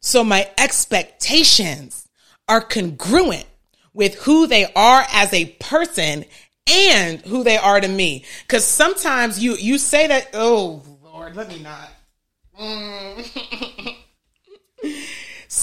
[0.00, 2.06] So my expectations
[2.46, 3.46] are congruent
[3.92, 6.24] with who they are as a person
[6.68, 8.24] and who they are to me.
[8.46, 11.88] Cause sometimes you, you say that, oh Lord, let me not.
[12.60, 13.96] Mm.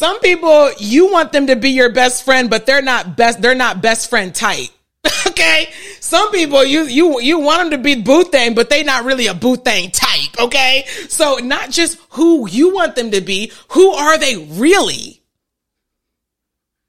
[0.03, 3.41] Some people you want them to be your best friend, but they're not best.
[3.41, 4.67] They're not best friend type.
[5.27, 5.69] okay.
[6.01, 9.27] Some people you you you want them to be boo thing, but they not really
[9.27, 10.41] a boo thing type.
[10.41, 10.83] Okay.
[11.07, 15.21] So not just who you want them to be, who are they really?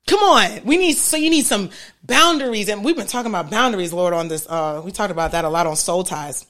[0.09, 0.65] Come on.
[0.65, 1.71] We need so you need some
[2.03, 4.45] boundaries, and we've been talking about boundaries, Lord, on this.
[4.45, 6.47] Uh, we talked about that a lot on Soul Ties.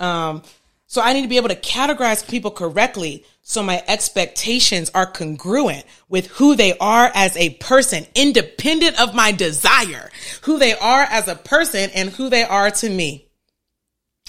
[0.00, 0.42] Um,
[0.90, 5.84] so I need to be able to categorize people correctly so my expectations are congruent
[6.08, 10.10] with who they are as a person, independent of my desire,
[10.42, 13.28] who they are as a person and who they are to me.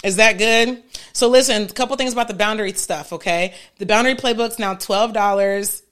[0.04, 0.80] Is that good?
[1.12, 3.54] So listen, a couple things about the boundary stuff, okay?
[3.78, 5.82] The boundary playbook's now $12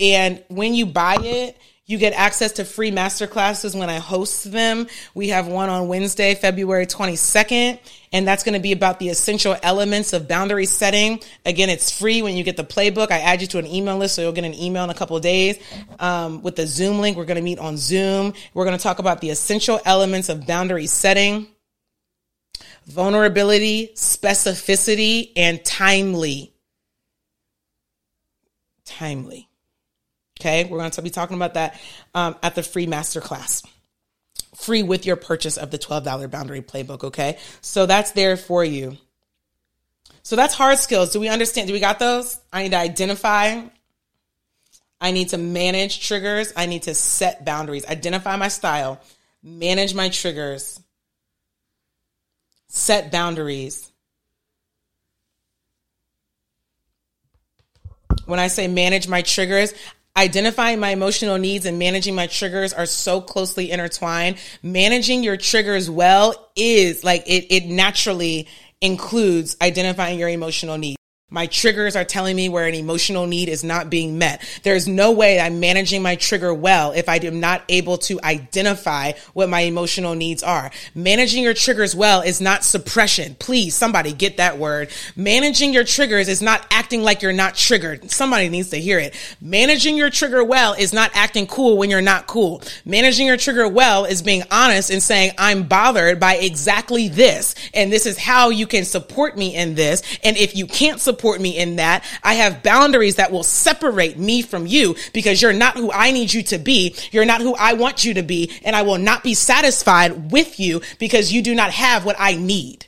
[0.00, 1.56] and when you buy it,
[1.90, 4.86] you get access to free masterclasses when I host them.
[5.12, 7.80] We have one on Wednesday, February 22nd,
[8.12, 11.20] and that's going to be about the essential elements of boundary setting.
[11.44, 13.10] Again, it's free when you get the playbook.
[13.10, 15.16] I add you to an email list, so you'll get an email in a couple
[15.16, 15.58] of days.
[15.98, 18.34] Um, with the Zoom link, we're going to meet on Zoom.
[18.54, 21.48] We're going to talk about the essential elements of boundary setting,
[22.86, 26.52] vulnerability, specificity, and timely.
[28.84, 29.49] Timely.
[30.40, 31.78] Okay, we're going to be talking about that
[32.14, 33.62] um, at the free masterclass.
[34.56, 37.04] Free with your purchase of the $12 boundary playbook.
[37.04, 38.96] Okay, so that's there for you.
[40.22, 41.12] So that's hard skills.
[41.12, 41.66] Do we understand?
[41.68, 42.40] Do we got those?
[42.50, 43.60] I need to identify.
[44.98, 46.54] I need to manage triggers.
[46.56, 48.98] I need to set boundaries, identify my style,
[49.42, 50.80] manage my triggers,
[52.68, 53.92] set boundaries.
[58.24, 59.74] When I say manage my triggers,
[60.20, 64.36] identifying my emotional needs and managing my triggers are so closely intertwined.
[64.62, 68.46] Managing your triggers well is like it, it naturally
[68.82, 70.99] includes identifying your emotional needs.
[71.32, 74.42] My triggers are telling me where an emotional need is not being met.
[74.64, 79.12] There's no way I'm managing my trigger well if I am not able to identify
[79.32, 80.72] what my emotional needs are.
[80.92, 83.36] Managing your triggers well is not suppression.
[83.38, 84.90] Please, somebody get that word.
[85.14, 88.10] Managing your triggers is not acting like you're not triggered.
[88.10, 89.14] Somebody needs to hear it.
[89.40, 92.60] Managing your trigger well is not acting cool when you're not cool.
[92.84, 97.54] Managing your trigger well is being honest and saying, I'm bothered by exactly this.
[97.72, 100.02] And this is how you can support me in this.
[100.24, 102.02] And if you can't support support me in that.
[102.22, 106.32] I have boundaries that will separate me from you because you're not who I need
[106.32, 106.94] you to be.
[107.10, 108.50] You're not who I want you to be.
[108.64, 112.36] And I will not be satisfied with you because you do not have what I
[112.36, 112.86] need.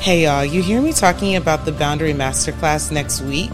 [0.00, 3.50] Hey y'all, you hear me talking about the Boundary Masterclass next week?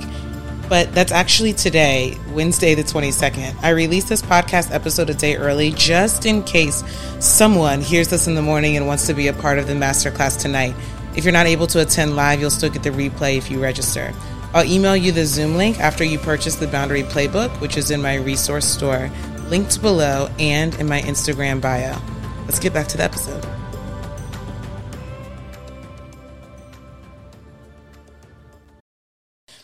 [0.69, 3.55] But that's actually today, Wednesday, the 22nd.
[3.63, 6.83] I released this podcast episode a day early just in case
[7.21, 10.41] someone hears this in the morning and wants to be a part of the masterclass
[10.41, 10.75] tonight.
[11.17, 14.13] If you're not able to attend live, you'll still get the replay if you register.
[14.53, 18.01] I'll email you the Zoom link after you purchase the Boundary Playbook, which is in
[18.03, 19.11] my resource store,
[19.49, 21.99] linked below and in my Instagram bio.
[22.45, 23.47] Let's get back to the episode.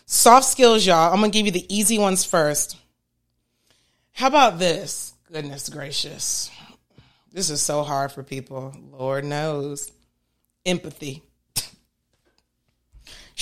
[0.06, 1.12] Soft skills, y'all.
[1.12, 2.76] I'm going to give you the easy ones first.
[4.12, 5.14] How about this?
[5.32, 6.50] Goodness gracious.
[7.32, 8.74] This is so hard for people.
[8.90, 9.90] Lord knows.
[10.66, 11.22] Empathy.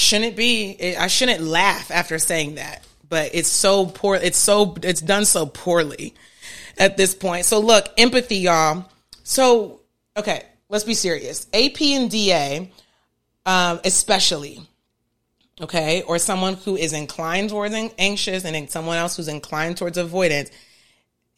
[0.01, 0.97] Shouldn't be.
[0.97, 4.17] I shouldn't laugh after saying that, but it's so poor.
[4.17, 6.15] It's so, it's done so poorly
[6.79, 7.45] at this point.
[7.45, 8.87] So look, empathy, y'all.
[9.25, 9.81] So,
[10.17, 11.47] okay, let's be serious.
[11.53, 12.73] AP and DA,
[13.45, 14.61] um, especially
[15.61, 20.51] okay, or someone who is inclined towards anxious and someone else who's inclined towards avoidance,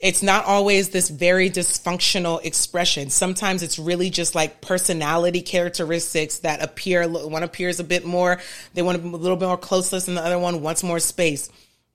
[0.03, 3.09] it's not always this very dysfunctional expression.
[3.09, 7.09] Sometimes it's really just like personality characteristics that appear.
[7.09, 8.40] One appears a bit more,
[8.74, 11.48] they want a little bit more closeness, and the other one wants more space.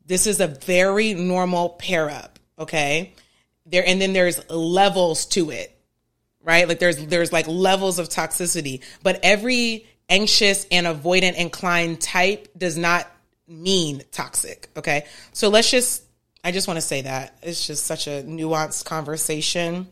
[0.06, 3.14] This is a very normal pair up, okay?
[3.66, 5.78] There and then there's levels to it,
[6.42, 6.68] right?
[6.68, 12.78] Like there's there's like levels of toxicity, but every anxious and avoidant inclined type does
[12.78, 13.06] not
[13.48, 14.70] mean toxic.
[14.78, 15.06] Okay.
[15.34, 16.04] So let's just,
[16.48, 19.86] I just want to say that it's just such a nuanced conversation.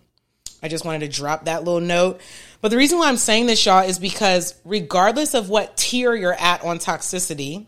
[0.63, 2.21] I just wanted to drop that little note.
[2.61, 6.31] But the reason why I'm saying this, y'all, is because regardless of what tier you're
[6.31, 7.65] at on toxicity,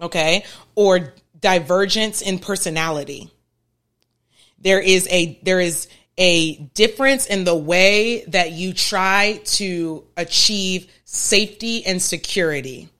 [0.00, 0.44] okay,
[0.76, 3.32] or divergence in personality,
[4.60, 5.88] there is a, there is,
[6.18, 12.90] a difference in the way that you try to achieve safety and security.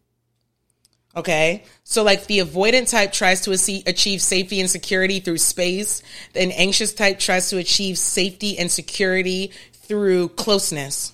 [1.16, 1.64] Okay.
[1.82, 3.52] So like the avoidant type tries to
[3.86, 6.02] achieve safety and security through space.
[6.34, 11.12] An anxious type tries to achieve safety and security through closeness.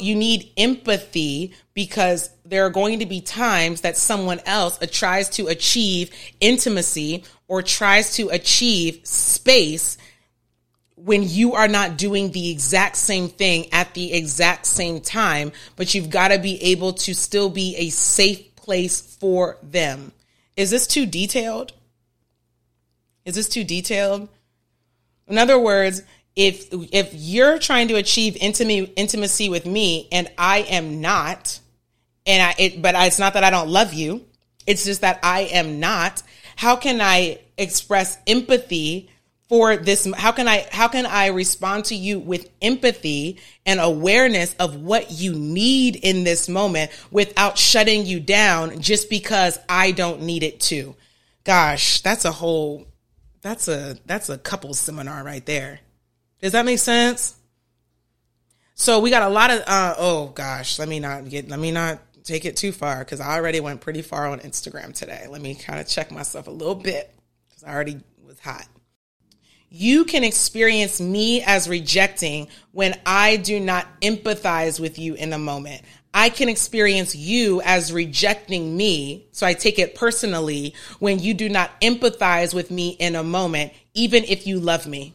[0.00, 5.28] You need empathy because there are going to be times that someone else uh, tries
[5.30, 6.10] to achieve
[6.40, 9.98] intimacy or tries to achieve space
[10.96, 15.94] when you are not doing the exact same thing at the exact same time, but
[15.94, 20.12] you've got to be able to still be a safe place for them.
[20.56, 21.72] Is this too detailed?
[23.24, 24.28] Is this too detailed?
[25.28, 26.02] In other words,
[26.34, 31.60] if if you're trying to achieve intimacy intimacy with me and I am not,
[32.26, 34.24] and I it, but it's not that I don't love you,
[34.66, 36.22] it's just that I am not.
[36.56, 39.10] How can I express empathy
[39.52, 44.54] for this how can i how can i respond to you with empathy and awareness
[44.54, 50.22] of what you need in this moment without shutting you down just because i don't
[50.22, 50.96] need it to
[51.44, 52.86] gosh that's a whole
[53.42, 55.80] that's a that's a couple seminar right there.
[56.40, 57.36] Does that make sense?
[58.74, 61.72] So we got a lot of uh oh gosh let me not get let me
[61.72, 65.26] not take it too far because i already went pretty far on instagram today.
[65.28, 67.12] Let me kind of check myself a little bit
[67.48, 68.66] because i already was hot
[69.72, 75.38] you can experience me as rejecting when I do not empathize with you in a
[75.38, 75.80] moment.
[76.12, 79.26] I can experience you as rejecting me.
[79.32, 83.72] So I take it personally when you do not empathize with me in a moment,
[83.94, 85.14] even if you love me.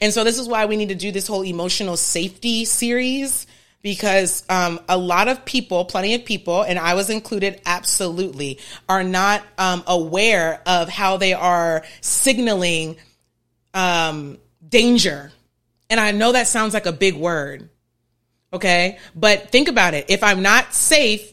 [0.00, 3.46] And so this is why we need to do this whole emotional safety series
[3.82, 8.58] because um, a lot of people, plenty of people, and I was included, absolutely,
[8.88, 12.96] are not um, aware of how they are signaling
[13.76, 15.30] um, danger.
[15.88, 17.68] And I know that sounds like a big word.
[18.52, 18.98] Okay.
[19.14, 20.06] But think about it.
[20.08, 21.32] If I'm not safe,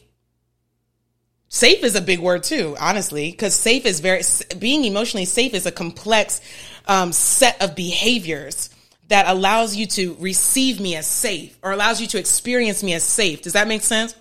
[1.48, 4.22] safe is a big word too, honestly, because safe is very,
[4.58, 6.40] being emotionally safe is a complex
[6.86, 8.70] um, set of behaviors
[9.08, 13.04] that allows you to receive me as safe or allows you to experience me as
[13.04, 13.42] safe.
[13.42, 14.14] Does that make sense?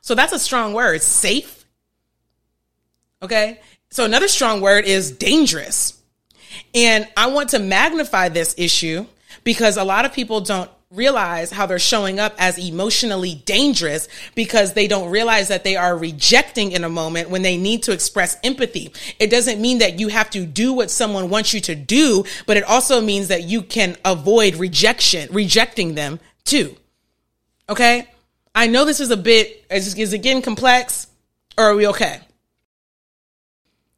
[0.00, 1.66] So that's a strong word, safe.
[3.22, 3.60] Okay.
[3.90, 6.00] So another strong word is dangerous.
[6.74, 9.06] And I want to magnify this issue
[9.44, 14.72] because a lot of people don't realize how they're showing up as emotionally dangerous because
[14.72, 18.36] they don't realize that they are rejecting in a moment when they need to express
[18.44, 18.92] empathy.
[19.18, 22.56] It doesn't mean that you have to do what someone wants you to do, but
[22.56, 26.76] it also means that you can avoid rejection, rejecting them too.
[27.68, 28.08] Okay?
[28.54, 31.08] I know this is a bit, is it getting complex
[31.58, 32.20] or are we okay?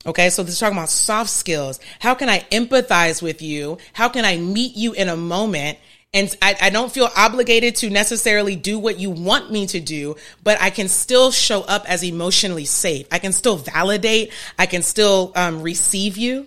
[0.09, 1.81] Okay, so this is talking about soft skills.
[2.01, 3.77] How can I empathize with you?
[3.93, 5.77] How can I meet you in a moment?
[6.15, 10.17] And I, I, don't feel obligated to necessarily do what you want me to do,
[10.43, 13.07] but I can still show up as emotionally safe.
[13.13, 14.33] I can still validate.
[14.59, 16.47] I can still um, receive you.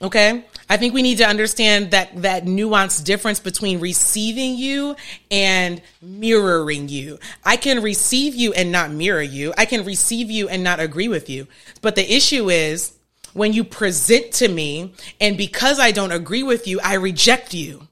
[0.00, 0.46] Okay.
[0.68, 4.96] I think we need to understand that, that nuanced difference between receiving you
[5.30, 7.18] and mirroring you.
[7.44, 9.52] I can receive you and not mirror you.
[9.58, 11.46] I can receive you and not agree with you.
[11.82, 12.94] But the issue is
[13.34, 17.86] when you present to me and because I don't agree with you, I reject you.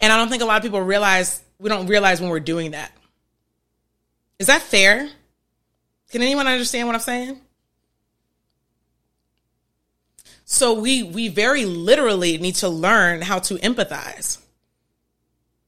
[0.00, 2.72] And I don't think a lot of people realize, we don't realize when we're doing
[2.72, 2.90] that.
[4.38, 5.08] Is that fair?
[6.10, 7.40] Can anyone understand what I'm saying?
[10.48, 14.38] So we we very literally need to learn how to empathize.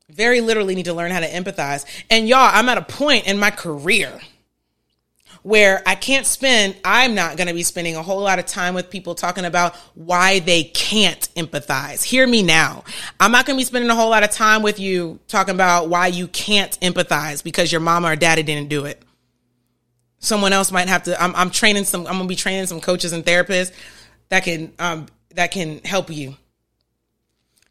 [0.08, 1.84] Very literally need to learn how to empathize.
[2.08, 4.20] And y'all, I'm at a point in my career
[5.42, 8.74] where I can't spend, I'm not going to be spending a whole lot of time
[8.74, 12.02] with people talking about why they can't empathize.
[12.02, 12.84] Hear me now.
[13.20, 15.88] I'm not going to be spending a whole lot of time with you talking about
[15.88, 19.02] why you can't empathize because your mama or daddy didn't do it.
[20.20, 22.80] Someone else might have to, I'm, I'm training some, I'm going to be training some
[22.80, 23.72] coaches and therapists
[24.28, 26.36] that can um, that can help you.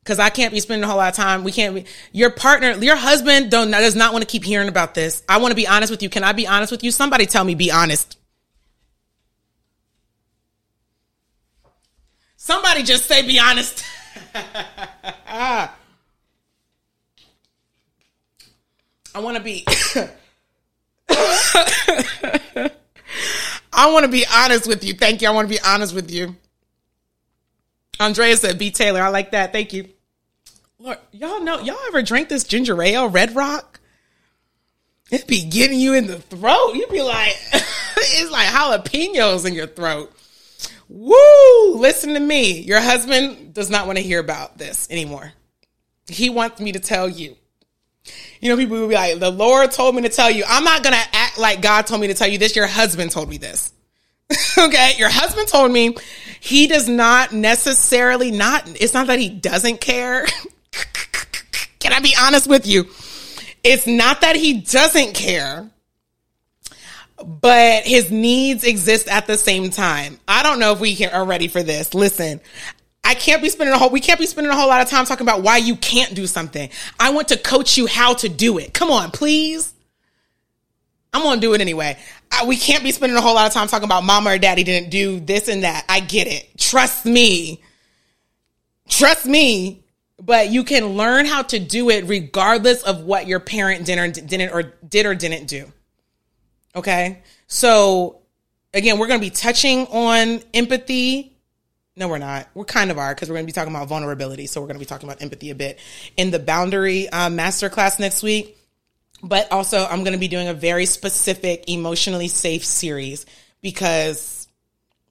[0.05, 1.43] Cause I can't be spending a whole lot of time.
[1.43, 4.93] We can't be your partner, your husband don't does not want to keep hearing about
[4.93, 5.21] this.
[5.27, 6.09] I want to be honest with you.
[6.09, 6.91] Can I be honest with you?
[6.91, 8.17] Somebody tell me be honest.
[12.37, 13.83] Somebody just say be honest.
[19.13, 19.65] I want to be
[21.09, 22.71] I
[23.91, 24.93] want to be honest with you.
[24.93, 25.27] Thank you.
[25.27, 26.37] I want to be honest with you.
[27.99, 29.51] Andrea said, "B Taylor." I like that.
[29.51, 29.89] Thank you.
[30.79, 33.79] Lord, y'all know y'all ever drink this ginger ale, Red Rock?
[35.09, 36.73] It be getting you in the throat.
[36.73, 40.13] You be like, it's like jalapenos in your throat.
[40.89, 41.75] Woo!
[41.77, 42.59] Listen to me.
[42.59, 45.33] Your husband does not want to hear about this anymore.
[46.07, 47.35] He wants me to tell you.
[48.39, 50.43] You know, people will be like, the Lord told me to tell you.
[50.47, 52.55] I'm not going to act like God told me to tell you this.
[52.55, 53.73] Your husband told me this.
[54.57, 54.93] okay.
[54.97, 55.95] Your husband told me
[56.39, 60.25] he does not necessarily not, it's not that he doesn't care.
[61.79, 62.85] Can I be honest with you?
[63.63, 65.69] It's not that he doesn't care,
[67.23, 70.19] but his needs exist at the same time.
[70.27, 71.93] I don't know if we can, are ready for this.
[71.93, 72.39] Listen,
[73.03, 75.05] I can't be spending a whole, we can't be spending a whole lot of time
[75.05, 76.69] talking about why you can't do something.
[76.99, 78.73] I want to coach you how to do it.
[78.73, 79.73] Come on, please.
[81.13, 81.97] I'm going to do it anyway.
[82.45, 84.89] We can't be spending a whole lot of time talking about mama or daddy didn't
[84.89, 85.85] do this and that.
[85.89, 86.57] I get it.
[86.57, 87.61] Trust me.
[88.89, 89.83] Trust me.
[90.19, 94.07] But you can learn how to do it regardless of what your parent did or
[94.07, 95.71] didn't or did or didn't do.
[96.75, 97.21] Okay.
[97.47, 98.19] So
[98.73, 101.37] again, we're going to be touching on empathy.
[101.95, 102.47] No, we're not.
[102.53, 104.47] We're kind of are because we're going to be talking about vulnerability.
[104.47, 105.79] So we're going to be talking about empathy a bit
[106.15, 108.56] in the boundary uh, masterclass next week
[109.23, 113.25] but also I'm going to be doing a very specific emotionally safe series
[113.61, 114.47] because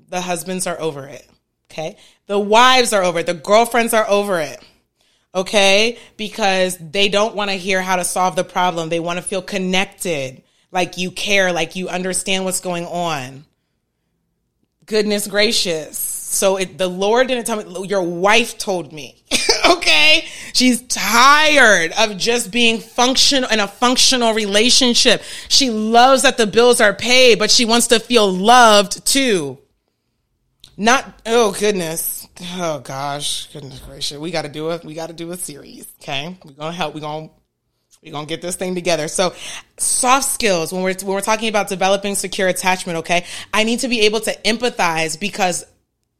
[0.09, 1.29] the husbands are over it.
[1.71, 1.97] Okay.
[2.27, 3.27] The wives are over it.
[3.27, 4.63] The girlfriends are over it.
[5.35, 5.99] Okay.
[6.17, 8.89] Because they don't want to hear how to solve the problem.
[8.89, 13.45] They want to feel connected, like you care, like you understand what's going on.
[14.87, 15.99] Goodness gracious.
[15.99, 19.25] So it, the Lord didn't tell me, your wife told me.
[20.07, 20.27] okay?
[20.53, 25.23] She's tired of just being functional in a functional relationship.
[25.49, 29.59] She loves that the bills are paid, but she wants to feel loved too.
[30.77, 32.29] Not, oh goodness.
[32.55, 34.19] Oh gosh, goodness gracious.
[34.19, 34.85] We got to do it.
[34.85, 35.87] We got to do a series.
[36.03, 36.37] Okay.
[36.45, 36.95] We're going to help.
[36.95, 37.35] We're going to
[38.03, 39.09] we're gonna get this thing together.
[39.09, 39.35] So,
[39.79, 42.99] soft skills when we're when we're talking about developing secure attachment.
[42.99, 45.65] Okay, I need to be able to empathize because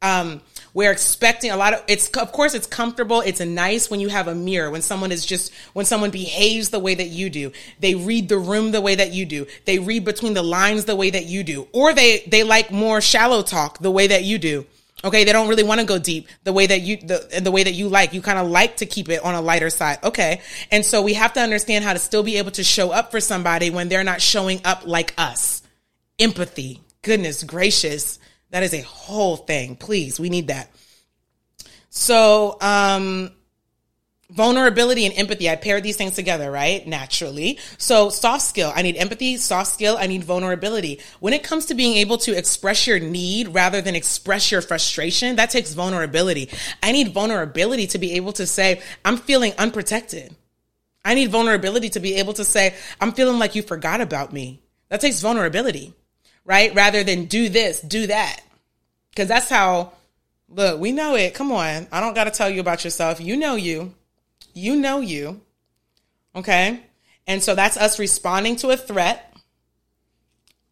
[0.01, 0.41] um,
[0.77, 3.21] we're expecting a lot of it's of course it's comfortable.
[3.21, 6.77] It's nice when you have a mirror when someone is just when someone behaves the
[6.77, 7.51] way that you do.
[7.79, 9.47] They read the room the way that you do.
[9.65, 11.67] They read between the lines the way that you do.
[11.71, 14.67] Or they they like more shallow talk the way that you do.
[15.03, 17.63] Okay they don't really want to go deep the way that you the the way
[17.63, 18.13] that you like.
[18.13, 19.97] You kind of like to keep it on a lighter side.
[20.03, 20.41] Okay.
[20.69, 23.19] And so we have to understand how to still be able to show up for
[23.19, 25.63] somebody when they're not showing up like us.
[26.19, 26.83] Empathy.
[27.01, 28.19] Goodness gracious
[28.51, 29.75] that is a whole thing.
[29.75, 30.71] Please, we need that.
[31.89, 33.31] So, um,
[34.29, 35.49] vulnerability and empathy.
[35.49, 36.85] I pair these things together, right?
[36.85, 37.59] Naturally.
[37.77, 38.71] So soft skill.
[38.75, 39.97] I need empathy, soft skill.
[39.97, 40.99] I need vulnerability.
[41.19, 45.37] When it comes to being able to express your need rather than express your frustration,
[45.37, 46.49] that takes vulnerability.
[46.83, 50.35] I need vulnerability to be able to say, I'm feeling unprotected.
[51.05, 54.61] I need vulnerability to be able to say, I'm feeling like you forgot about me.
[54.89, 55.93] That takes vulnerability,
[56.47, 56.73] right?
[56.73, 58.39] Rather than do this, do that.
[59.15, 59.93] Cause that's how,
[60.49, 61.33] look, we know it.
[61.33, 61.87] Come on.
[61.91, 63.19] I don't got to tell you about yourself.
[63.19, 63.93] You know you.
[64.53, 65.41] You know you.
[66.35, 66.81] Okay.
[67.27, 69.35] And so that's us responding to a threat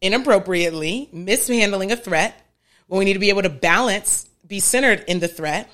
[0.00, 2.40] inappropriately, mishandling a threat
[2.86, 5.70] when we need to be able to balance, be centered in the threat.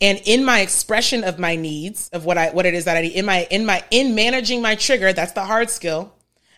[0.00, 3.02] And in my expression of my needs, of what I what it is that I
[3.02, 6.12] need, in my in my in managing my trigger, that's the hard skill.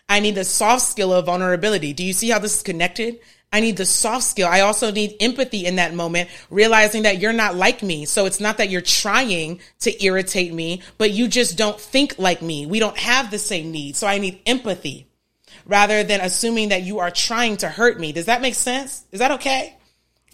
[0.09, 1.93] I need the soft skill of vulnerability.
[1.93, 3.19] Do you see how this is connected?
[3.53, 4.47] I need the soft skill.
[4.47, 8.05] I also need empathy in that moment, realizing that you're not like me.
[8.05, 12.41] So it's not that you're trying to irritate me, but you just don't think like
[12.41, 12.65] me.
[12.65, 13.99] We don't have the same needs.
[13.99, 15.07] So I need empathy
[15.65, 18.11] rather than assuming that you are trying to hurt me.
[18.11, 19.03] Does that make sense?
[19.11, 19.77] Is that okay?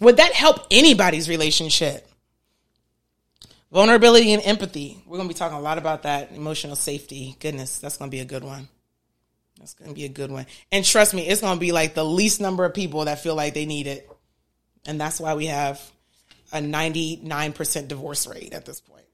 [0.00, 2.06] Would that help anybody's relationship?
[3.72, 5.02] Vulnerability and empathy.
[5.06, 6.32] We're going to be talking a lot about that.
[6.32, 7.36] Emotional safety.
[7.40, 8.68] Goodness, that's going to be a good one.
[9.58, 10.46] That's going to be a good one.
[10.70, 13.34] And trust me, it's going to be like the least number of people that feel
[13.34, 14.10] like they need it.
[14.86, 15.80] And that's why we have
[16.52, 19.04] a 99% divorce rate at this point.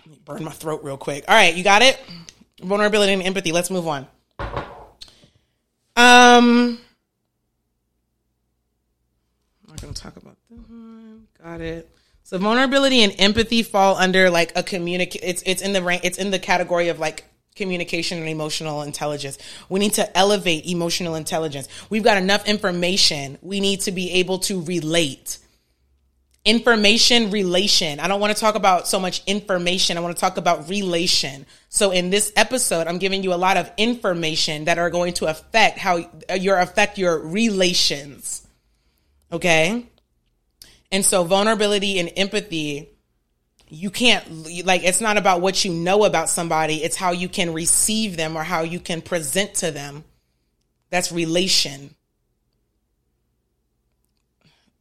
[0.00, 1.24] Let me burn my throat real quick.
[1.28, 1.98] All right, you got it?
[2.60, 3.52] Vulnerability and empathy.
[3.52, 4.06] Let's move on.
[5.96, 6.78] Um,
[9.64, 11.26] I'm not going to talk about that one.
[11.42, 11.90] Got it.
[12.24, 15.22] So vulnerability and empathy fall under like a communicate.
[15.24, 16.04] It's it's in the rank.
[16.04, 17.24] It's in the category of like
[17.58, 19.36] communication and emotional intelligence.
[19.68, 21.68] We need to elevate emotional intelligence.
[21.90, 23.38] We've got enough information.
[23.42, 25.38] We need to be able to relate.
[26.44, 28.00] Information relation.
[28.00, 29.98] I don't want to talk about so much information.
[29.98, 31.44] I want to talk about relation.
[31.68, 35.26] So in this episode, I'm giving you a lot of information that are going to
[35.26, 38.46] affect how uh, your affect your relations.
[39.30, 39.86] Okay?
[40.90, 42.88] And so vulnerability and empathy,
[43.70, 44.24] you can't,
[44.64, 48.36] like, it's not about what you know about somebody, it's how you can receive them
[48.36, 50.04] or how you can present to them.
[50.90, 51.94] That's relation.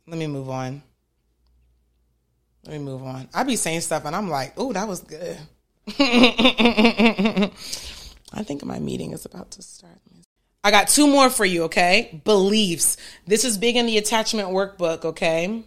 [0.08, 0.82] Let me move on.
[2.66, 3.28] Let me move on.
[3.34, 5.38] I be saying stuff and I'm like, oh, that was good.
[8.34, 10.00] I think my meeting is about to start.
[10.64, 12.22] I got two more for you, okay?
[12.26, 12.98] Beliefs.
[13.26, 15.64] This is big in the attachment workbook, okay?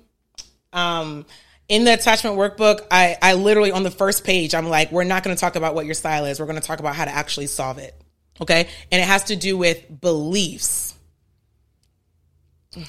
[0.74, 1.24] Um,
[1.70, 5.22] in the attachment workbook, I, I literally on the first page, I'm like, we're not
[5.22, 6.40] going to talk about what your style is.
[6.40, 7.94] We're going to talk about how to actually solve it.
[8.40, 8.68] Okay.
[8.90, 10.96] And it has to do with beliefs.
[12.74, 12.88] it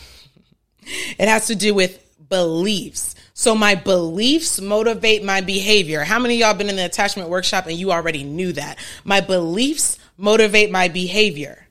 [1.20, 3.14] has to do with beliefs.
[3.36, 6.04] So my beliefs motivate my behavior.
[6.04, 8.80] How many y'all been in the attachment workshop and you already knew that?
[9.04, 11.68] My beliefs motivate my behavior.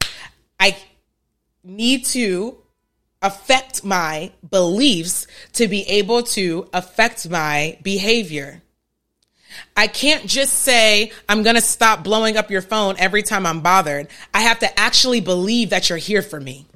[0.61, 0.77] I
[1.65, 2.60] need to
[3.23, 8.63] affect my beliefs to be able to affect my behavior.
[9.77, 13.61] I can't just say, I'm going to stop blowing up your phone every time I'm
[13.61, 14.09] bothered.
[14.33, 16.67] I have to actually believe that you're here for me.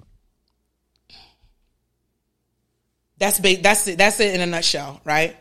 [3.18, 3.96] That's ba- that's it.
[3.96, 5.36] That's it in a nutshell, right?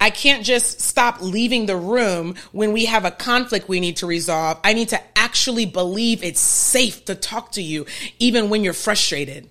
[0.00, 4.06] I can't just stop leaving the room when we have a conflict we need to
[4.06, 4.58] resolve.
[4.62, 7.86] I need to actually believe it's safe to talk to you,
[8.18, 9.48] even when you're frustrated.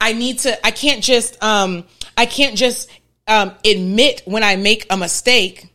[0.00, 1.84] I need to, I can't just, um,
[2.16, 2.88] I can't just,
[3.26, 5.68] um, admit when I make a mistake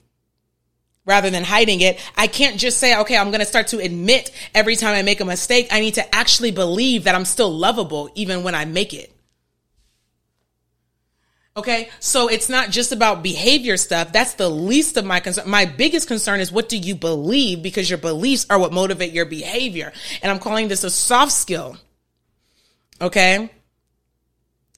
[1.06, 2.00] rather than hiding it.
[2.16, 5.20] I can't just say, okay, I'm going to start to admit every time I make
[5.20, 5.68] a mistake.
[5.72, 9.12] I need to actually believe that I'm still lovable even when I make it.
[11.60, 11.90] Okay.
[12.00, 14.14] So it's not just about behavior stuff.
[14.14, 15.50] That's the least of my concern.
[15.50, 17.62] My biggest concern is what do you believe?
[17.62, 19.92] Because your beliefs are what motivate your behavior.
[20.22, 21.76] And I'm calling this a soft skill.
[23.02, 23.50] Okay.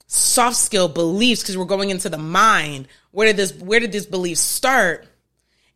[0.07, 2.87] Soft skill beliefs because we're going into the mind.
[3.11, 5.05] Where did this, where did this beliefs start?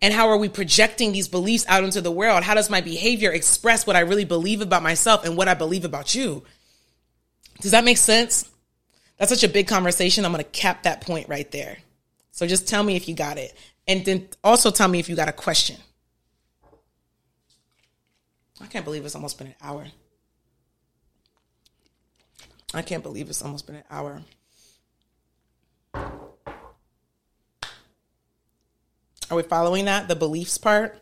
[0.02, 2.44] And how are we projecting these beliefs out into the world?
[2.44, 5.86] How does my behavior express what I really believe about myself and what I believe
[5.86, 6.44] about you?
[7.62, 8.50] Does that make sense?
[9.18, 10.26] That's such a big conversation.
[10.26, 11.78] I'm going to cap that point right there.
[12.32, 13.54] So just tell me if you got it.
[13.88, 15.78] And then also tell me if you got a question.
[18.62, 19.86] I can't believe it's almost been an hour.
[22.74, 24.22] I can't believe it's almost been an hour.
[29.30, 30.08] Are we following that?
[30.08, 31.02] The beliefs part?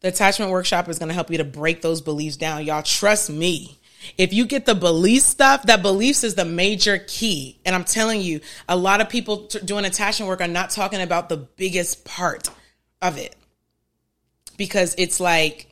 [0.00, 2.64] The attachment workshop is going to help you to break those beliefs down.
[2.64, 3.78] Y'all trust me.
[4.16, 7.58] If you get the belief stuff, that beliefs is the major key.
[7.64, 11.02] And I'm telling you, a lot of people t- doing attachment work are not talking
[11.02, 12.48] about the biggest part
[13.02, 13.34] of it
[14.56, 15.66] because it's like,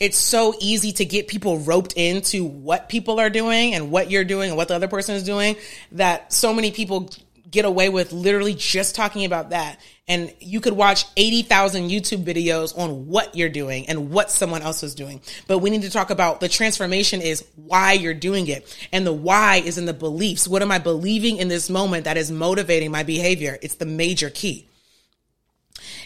[0.00, 4.24] it's so easy to get people roped into what people are doing and what you're
[4.24, 5.56] doing and what the other person is doing
[5.92, 7.08] that so many people
[7.48, 9.78] get away with literally just talking about that.
[10.08, 14.82] And you could watch 80,000 YouTube videos on what you're doing and what someone else
[14.82, 15.20] is doing.
[15.46, 18.88] But we need to talk about the transformation is why you're doing it.
[18.92, 20.48] And the why is in the beliefs.
[20.48, 23.58] What am I believing in this moment that is motivating my behavior?
[23.62, 24.66] It's the major key.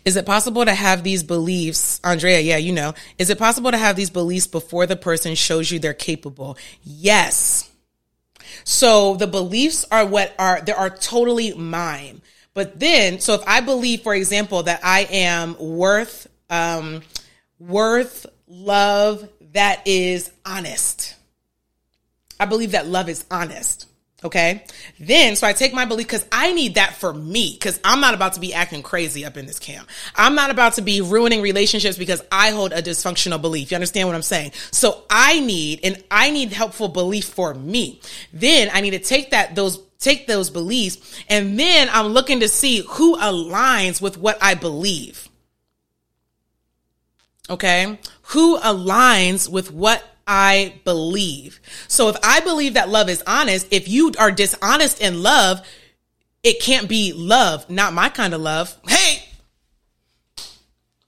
[0.05, 2.41] Is it possible to have these beliefs, Andrea?
[2.41, 2.95] Yeah, you know.
[3.19, 6.57] Is it possible to have these beliefs before the person shows you they're capable?
[6.85, 7.71] Yes.
[8.65, 12.23] So the beliefs are what are, they are totally mine.
[12.57, 17.03] But then, so if I believe, for example, that I am worth, um,
[17.59, 21.17] worth love that is honest.
[22.41, 23.86] I believe that love is honest.
[24.25, 24.65] Okay.
[24.99, 28.15] Then, so I take my belief because I need that for me because I'm not
[28.15, 29.89] about to be acting crazy up in this camp.
[30.15, 33.71] I'm not about to be ruining relationships because I hold a dysfunctional belief.
[33.71, 34.53] You understand what I'm saying?
[34.73, 38.01] So I need, and I need helpful belief for me.
[38.33, 42.49] Then I need to take that, those, take those beliefs and then I'm looking to
[42.49, 45.29] see who aligns with what I believe.
[47.51, 47.99] Okay.
[48.23, 51.61] Who aligns with what I believe.
[51.89, 55.67] So if I believe that love is honest, if you are dishonest in love,
[56.43, 58.77] it can't be love, not my kind of love.
[58.87, 59.23] Hey!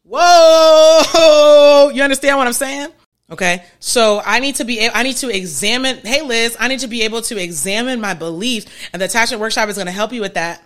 [0.05, 1.91] Whoa!
[1.91, 2.91] You understand what I'm saying?
[3.31, 3.65] Okay.
[3.79, 7.03] So I need to be, I need to examine, hey Liz, I need to be
[7.03, 10.35] able to examine my beliefs and the attachment workshop is going to help you with
[10.35, 10.65] that.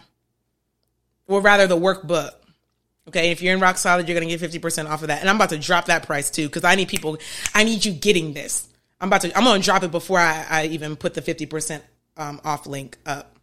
[1.27, 2.31] Or rather the workbook.
[3.09, 5.21] Okay, if you're in Rock Solid, you're gonna get 50% off of that.
[5.21, 7.19] And I'm about to drop that price too, because I need people,
[7.55, 8.69] I need you getting this.
[9.01, 11.83] I'm about to, I'm gonna drop it before I, I even put the 50%
[12.17, 13.37] um, off link up.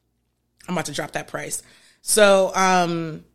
[0.68, 1.62] I'm about to drop that price.
[2.01, 3.26] So, um,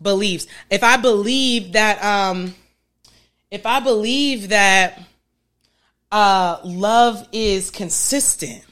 [0.00, 0.46] beliefs.
[0.70, 2.54] If I believe that, um,
[3.50, 5.02] if I believe that,
[6.10, 8.64] uh, love is consistent,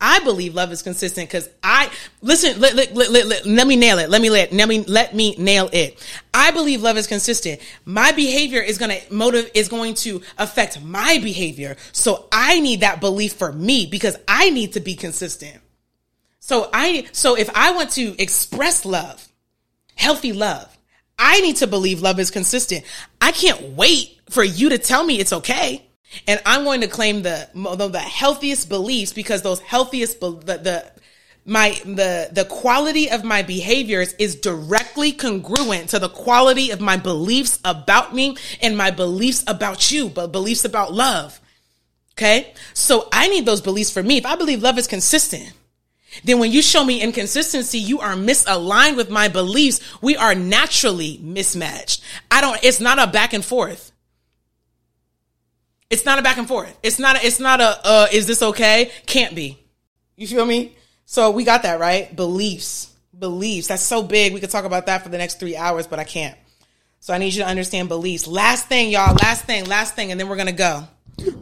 [0.00, 1.90] I believe love is consistent because I
[2.20, 2.60] listen.
[2.60, 4.10] Let, let, let, let, me nail it.
[4.10, 6.06] Let me let let me let me nail it.
[6.34, 7.62] I believe love is consistent.
[7.86, 11.76] My behavior is gonna motive is going to affect my behavior.
[11.92, 15.62] So I need that belief for me because I need to be consistent.
[16.40, 19.26] So I so if I want to express love,
[19.94, 20.76] healthy love,
[21.18, 22.84] I need to believe love is consistent.
[23.22, 25.85] I can't wait for you to tell me it's okay.
[26.26, 30.92] And I'm going to claim the the healthiest beliefs because those healthiest the, the
[31.44, 36.96] my the the quality of my behaviors is directly congruent to the quality of my
[36.96, 41.40] beliefs about me and my beliefs about you, but beliefs about love.
[42.12, 42.54] Okay?
[42.72, 44.16] So I need those beliefs for me.
[44.16, 45.52] If I believe love is consistent,
[46.24, 49.80] then when you show me inconsistency, you are misaligned with my beliefs.
[50.02, 52.02] We are naturally mismatched.
[52.30, 53.92] I don't, it's not a back and forth.
[55.88, 56.76] It's not a back and forth.
[56.82, 57.16] It's not.
[57.16, 57.78] A, it's not a.
[57.84, 58.90] Uh, is this okay?
[59.06, 59.58] Can't be.
[60.16, 60.76] You feel me?
[61.04, 62.14] So we got that right.
[62.14, 62.92] Beliefs.
[63.16, 63.68] Beliefs.
[63.68, 64.34] That's so big.
[64.34, 66.36] We could talk about that for the next three hours, but I can't.
[66.98, 68.26] So I need you to understand beliefs.
[68.26, 69.14] Last thing, y'all.
[69.14, 69.66] Last thing.
[69.66, 70.88] Last thing, and then we're gonna go.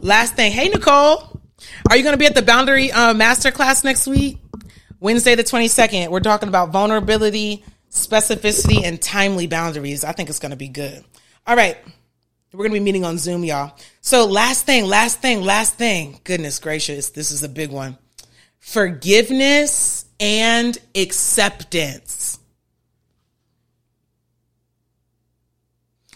[0.01, 0.51] Last thing.
[0.51, 1.41] Hey, Nicole.
[1.89, 4.37] Are you gonna be at the Boundary uh, Masterclass next week?
[4.99, 6.11] Wednesday the twenty second.
[6.11, 10.03] We're talking about vulnerability, specificity, and timely boundaries.
[10.03, 11.03] I think it's gonna be good.
[11.47, 11.77] All right.
[12.55, 13.77] We're going to be meeting on Zoom, y'all.
[13.99, 16.21] So last thing, last thing, last thing.
[16.23, 17.09] Goodness gracious.
[17.09, 17.97] This is a big one.
[18.59, 22.39] Forgiveness and acceptance.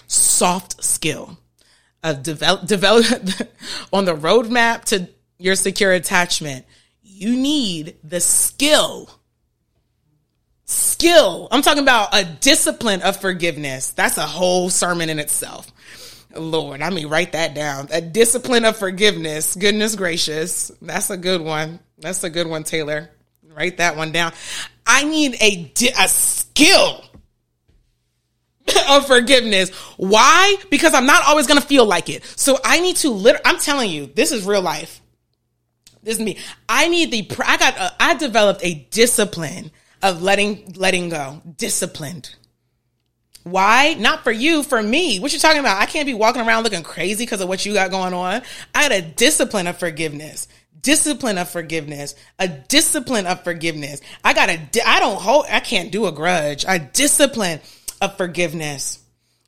[0.08, 1.38] Soft skill
[2.04, 3.06] of develop, develop
[3.94, 6.66] on the roadmap to your secure attachment.
[7.04, 9.10] You need the skill
[10.70, 11.48] skill.
[11.52, 13.92] I'm talking about a discipline of forgiveness.
[13.92, 15.72] That's a whole sermon in itself.
[16.36, 17.88] Lord, I mean, write that down.
[17.92, 19.56] A discipline of forgiveness.
[19.56, 20.72] Goodness gracious.
[20.82, 21.80] That's a good one.
[21.98, 23.10] That's a good one, Taylor.
[23.52, 24.34] Write that one down.
[24.86, 27.04] I need a, a skill
[28.90, 29.72] of forgiveness.
[29.98, 30.56] Why?
[30.70, 32.24] Because I'm not always going to feel like it.
[32.36, 35.02] So I need to lit- I'm telling you, this is real life.
[36.04, 36.38] This is me.
[36.68, 39.72] I need the, I got, a, I developed a discipline
[40.02, 41.42] of letting, letting go.
[41.58, 42.36] Disciplined.
[43.44, 43.96] Why?
[43.98, 45.20] Not for you, for me.
[45.20, 45.82] What you talking about?
[45.82, 48.42] I can't be walking around looking crazy because of what you got going on.
[48.76, 50.48] I had a discipline of forgiveness.
[50.82, 52.16] Discipline of forgiveness.
[52.38, 54.02] A discipline of forgiveness.
[54.24, 56.66] I got a, I don't hold, I can't do a grudge.
[56.68, 57.60] A discipline
[58.02, 59.00] of forgiveness.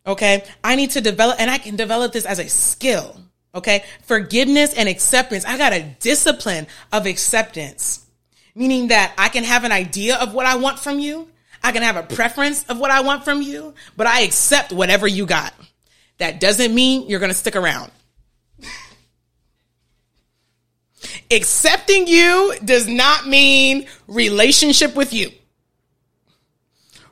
[0.06, 0.44] Okay.
[0.64, 3.16] I need to develop, and I can develop this as a skill.
[3.54, 3.84] Okay.
[4.04, 5.46] Forgiveness and acceptance.
[5.46, 8.06] I got a discipline of acceptance,
[8.56, 11.28] meaning that I can have an idea of what I want from you.
[11.64, 15.08] I can have a preference of what I want from you, but I accept whatever
[15.08, 15.54] you got.
[16.20, 17.92] That doesn't mean you're going to stick around.
[21.32, 25.32] Accepting you does not mean relationship with you.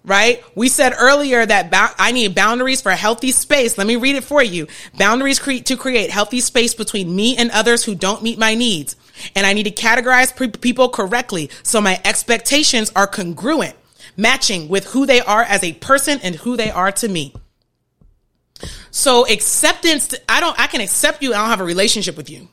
[0.03, 0.43] right?
[0.55, 3.77] We said earlier that ba- I need boundaries for a healthy space.
[3.77, 4.67] Let me read it for you.
[4.97, 8.95] Boundaries cre- to create healthy space between me and others who don't meet my needs.
[9.35, 13.75] And I need to categorize pre- people correctly so my expectations are congruent,
[14.19, 17.33] matching with who they are as a person and who they are to me.
[18.91, 21.33] So acceptance, I don't, I can accept you.
[21.33, 22.47] I don't have a relationship with you.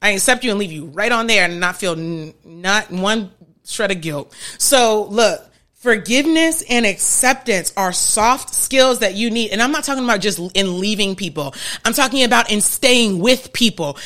[0.00, 3.30] I accept you and leave you right on there and not feel n- not one
[3.64, 4.34] shred of guilt.
[4.58, 9.50] So look, Forgiveness and acceptance are soft skills that you need.
[9.50, 11.56] And I'm not talking about just in leaving people.
[11.84, 13.98] I'm talking about in staying with people.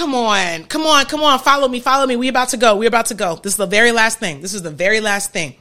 [0.00, 2.16] Come on, come on, come on, follow me, follow me.
[2.16, 2.74] We about to go.
[2.74, 3.36] We're about to go.
[3.36, 4.40] This is the very last thing.
[4.40, 5.56] This is the very last thing.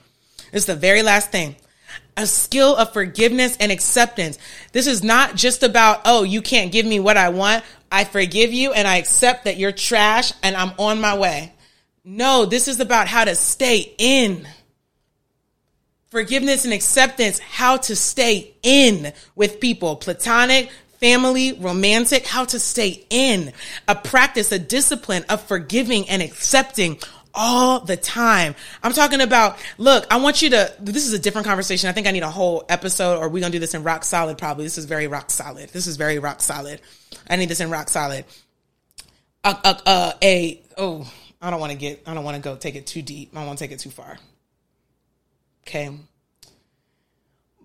[0.54, 1.58] This is the very last thing.
[2.16, 4.38] A skill of forgiveness and acceptance.
[4.72, 7.66] This is not just about, oh, you can't give me what I want.
[7.92, 11.52] I forgive you and I accept that you're trash and I'm on my way.
[12.06, 14.48] No, this is about how to stay in.
[16.12, 20.70] Forgiveness and acceptance, how to stay in with people, platonic,
[21.00, 23.54] family, romantic, how to stay in.
[23.88, 27.00] A practice, a discipline of forgiving and accepting
[27.34, 28.56] all the time.
[28.84, 31.90] I'm talking about, look, I want you to, this is a different conversation.
[31.90, 34.04] I think I need a whole episode or we're going to do this in rock
[34.04, 34.66] solid probably.
[34.66, 35.70] This is very rock solid.
[35.70, 36.82] This is very rock solid.
[37.30, 38.26] I need this in rock solid.
[39.44, 42.56] A, a, a, a oh, I don't want to get, I don't want to go
[42.56, 43.30] take it too deep.
[43.34, 44.18] I don't want to take it too far.
[45.68, 45.92] Okay.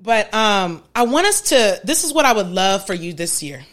[0.05, 3.43] But um, I want us to, this is what I would love for you this
[3.43, 3.65] year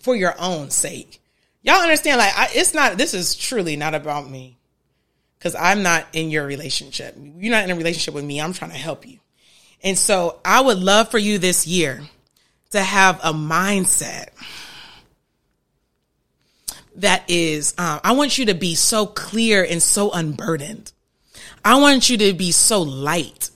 [0.00, 1.22] for your own sake.
[1.62, 4.58] Y'all understand, like, I, it's not, this is truly not about me
[5.38, 7.14] because I'm not in your relationship.
[7.16, 8.40] You're not in a relationship with me.
[8.40, 9.20] I'm trying to help you.
[9.84, 12.02] And so I would love for you this year
[12.70, 14.30] to have a mindset
[16.96, 20.90] that is, um, I want you to be so clear and so unburdened.
[21.64, 23.50] I want you to be so light.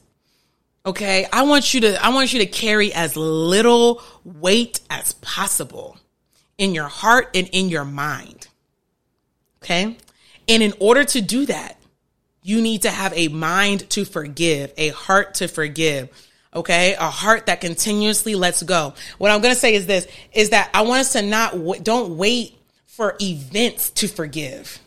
[0.86, 1.26] Okay.
[1.32, 5.96] I want you to, I want you to carry as little weight as possible
[6.58, 8.48] in your heart and in your mind.
[9.62, 9.96] Okay.
[10.46, 11.78] And in order to do that,
[12.42, 16.10] you need to have a mind to forgive, a heart to forgive.
[16.54, 16.94] Okay.
[16.94, 18.92] A heart that continuously lets go.
[19.16, 22.18] What I'm going to say is this, is that I want us to not, don't
[22.18, 24.78] wait for events to forgive.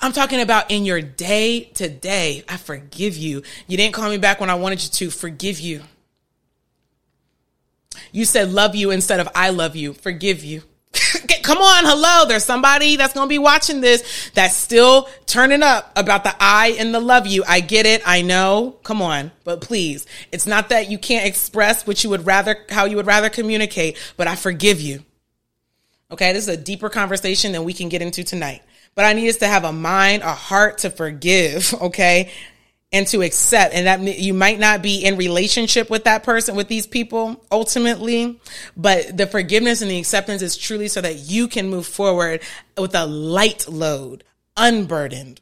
[0.00, 2.44] I'm talking about in your day to day.
[2.48, 3.42] I forgive you.
[3.66, 5.10] You didn't call me back when I wanted you to.
[5.10, 5.82] Forgive you.
[8.12, 9.92] You said love you instead of I love you.
[9.92, 10.62] Forgive you.
[11.42, 12.26] Come on, hello.
[12.26, 16.76] There's somebody that's going to be watching this that's still turning up about the I
[16.78, 17.44] and the love you.
[17.46, 18.02] I get it.
[18.04, 18.76] I know.
[18.82, 19.30] Come on.
[19.44, 23.06] But please, it's not that you can't express what you would rather, how you would
[23.06, 25.04] rather communicate, but I forgive you.
[26.10, 28.62] Okay, this is a deeper conversation than we can get into tonight.
[28.96, 32.32] But I need us to have a mind, a heart to forgive, okay?
[32.92, 33.74] And to accept.
[33.74, 38.40] And that you might not be in relationship with that person, with these people ultimately,
[38.76, 42.40] but the forgiveness and the acceptance is truly so that you can move forward
[42.76, 44.24] with a light load,
[44.56, 45.40] unburdened,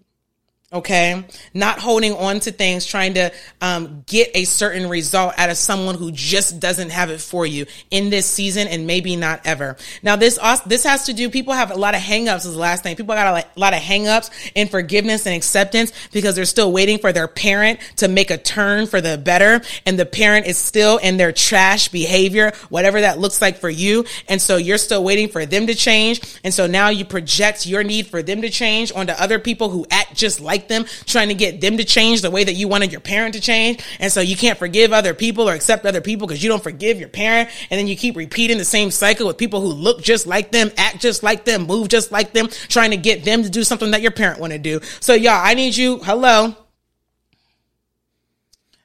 [0.75, 1.25] Okay.
[1.55, 5.95] Not holding on to things, trying to um, get a certain result out of someone
[5.95, 9.77] who just doesn't have it for you in this season and maybe not ever.
[10.03, 12.83] Now, this, this has to do, people have a lot of hangups is the last
[12.83, 12.97] thing.
[12.97, 17.12] People got a lot of hangups in forgiveness and acceptance because they're still waiting for
[17.12, 19.61] their parent to make a turn for the better.
[19.87, 24.07] And the parent is still in their trash behavior, whatever that looks like for you.
[24.29, 26.20] And so you're still waiting for them to change.
[26.43, 29.87] And so now you project your need for them to change onto other people who
[29.89, 32.93] act just like them, trying to get them to change the way that you wanted
[32.93, 33.83] your parent to change.
[33.99, 36.99] And so you can't forgive other people or accept other people because you don't forgive
[36.99, 37.51] your parent.
[37.71, 40.71] And then you keep repeating the same cycle with people who look just like them,
[40.77, 43.91] act just like them, move just like them, trying to get them to do something
[43.93, 44.81] that your parent want to do.
[45.01, 45.99] So y'all, I need you.
[45.99, 46.57] Hello.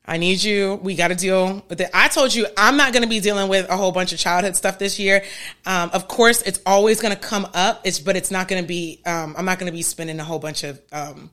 [0.10, 0.80] I need you.
[0.82, 1.90] We got to deal with it.
[1.94, 4.56] I told you I'm not going to be dealing with a whole bunch of childhood
[4.56, 5.24] stuff this year.
[5.68, 7.82] Um, of course, it's always going to come up.
[7.84, 10.24] It's, but it's not going to be, um, I'm not going to be spending a
[10.24, 11.30] whole bunch of, um,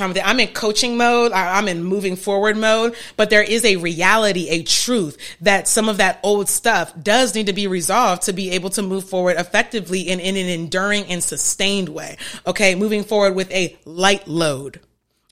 [0.00, 1.32] of I'm in coaching mode.
[1.32, 5.98] I'm in moving forward mode, but there is a reality, a truth that some of
[5.98, 10.08] that old stuff does need to be resolved to be able to move forward effectively
[10.08, 12.16] and in an enduring and sustained way.
[12.46, 12.74] Okay.
[12.74, 14.80] Moving forward with a light load.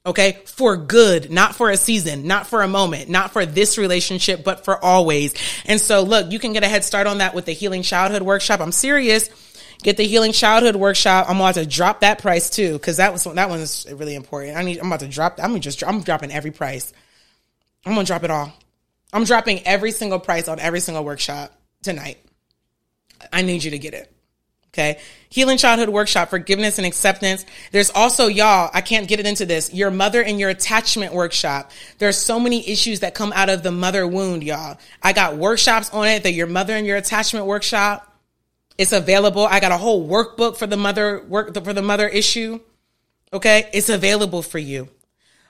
[0.07, 0.39] Okay.
[0.47, 4.65] For good, not for a season, not for a moment, not for this relationship, but
[4.65, 5.35] for always.
[5.67, 8.23] And so look, you can get a head start on that with the healing childhood
[8.23, 8.61] workshop.
[8.61, 9.31] I'm serious
[9.85, 11.27] Get the healing childhood workshop.
[11.29, 14.57] I'm about to drop that price too because that was that one's really important.
[14.57, 14.79] I need.
[14.79, 15.39] I'm about to drop.
[15.41, 15.85] I'm just.
[15.85, 16.91] I'm dropping every price.
[17.85, 18.51] I'm gonna drop it all.
[19.13, 22.17] I'm dropping every single price on every single workshop tonight.
[23.31, 24.11] I need you to get it.
[24.69, 24.99] Okay.
[25.29, 27.45] Healing childhood workshop, forgiveness and acceptance.
[27.71, 31.73] There's also y'all, I can't get it into this, your mother and your attachment workshop.
[31.99, 34.79] There's so many issues that come out of the mother wound, y'all.
[35.03, 38.11] I got workshops on it, that your mother and your attachment workshop.
[38.77, 39.47] It's available.
[39.47, 42.61] I got a whole workbook for the mother work for the mother issue.
[43.33, 43.69] Okay.
[43.73, 44.89] It's available for you.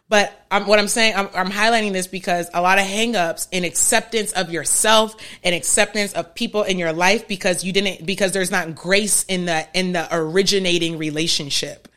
[0.09, 3.65] But I'm, what I'm saying, I'm, I'm, highlighting this because a lot of hangups in
[3.65, 8.51] acceptance of yourself and acceptance of people in your life because you didn't, because there's
[8.51, 11.89] not grace in the, in the originating relationship.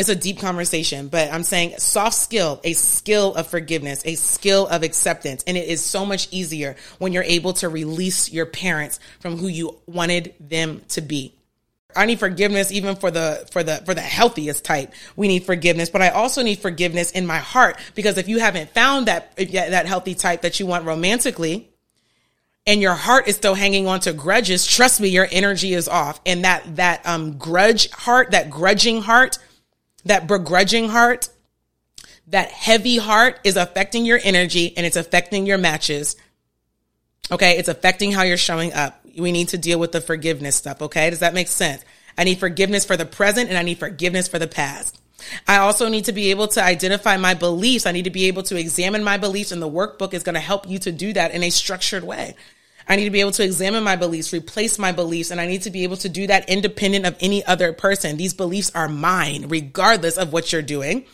[0.00, 4.66] It's a deep conversation, but I'm saying soft skill, a skill of forgiveness, a skill
[4.66, 5.44] of acceptance.
[5.46, 9.46] And it is so much easier when you're able to release your parents from who
[9.46, 11.34] you wanted them to be.
[11.94, 14.94] I need forgiveness even for the for the for the healthiest type.
[15.16, 18.70] We need forgiveness, but I also need forgiveness in my heart because if you haven't
[18.70, 21.68] found that that healthy type that you want romantically,
[22.66, 26.22] and your heart is still hanging on to grudges, trust me, your energy is off.
[26.24, 29.38] And that that um grudge heart, that grudging heart,
[30.04, 31.28] that begrudging heart,
[32.28, 36.16] that heavy heart is affecting your energy and it's affecting your matches.
[37.30, 40.82] Okay, it's affecting how you're showing up we need to deal with the forgiveness stuff.
[40.82, 41.10] Okay.
[41.10, 41.84] Does that make sense?
[42.16, 45.00] I need forgiveness for the present and I need forgiveness for the past.
[45.46, 47.86] I also need to be able to identify my beliefs.
[47.86, 50.40] I need to be able to examine my beliefs and the workbook is going to
[50.40, 52.34] help you to do that in a structured way.
[52.88, 55.62] I need to be able to examine my beliefs, replace my beliefs, and I need
[55.62, 58.16] to be able to do that independent of any other person.
[58.16, 61.04] These beliefs are mine, regardless of what you're doing.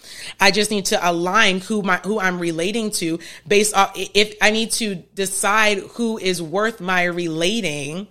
[0.40, 4.50] I just need to align who my, who I'm relating to based off, if I
[4.50, 8.08] need to decide who is worth my relating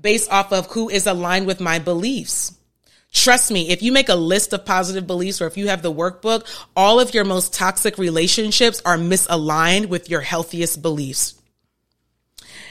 [0.00, 2.56] based off of who is aligned with my beliefs.
[3.12, 5.92] Trust me, if you make a list of positive beliefs or if you have the
[5.92, 11.34] workbook, all of your most toxic relationships are misaligned with your healthiest beliefs.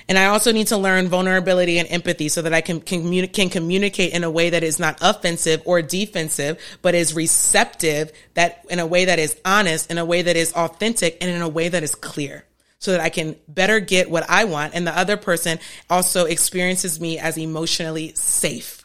[0.07, 3.31] And I also need to learn vulnerability and empathy so that I can, can, communi-
[3.31, 8.65] can communicate in a way that is not offensive or defensive, but is receptive that
[8.69, 11.49] in a way that is honest, in a way that is authentic and in a
[11.49, 12.45] way that is clear
[12.79, 14.75] so that I can better get what I want.
[14.75, 15.57] And the other person
[15.89, 18.83] also experiences me as emotionally safe.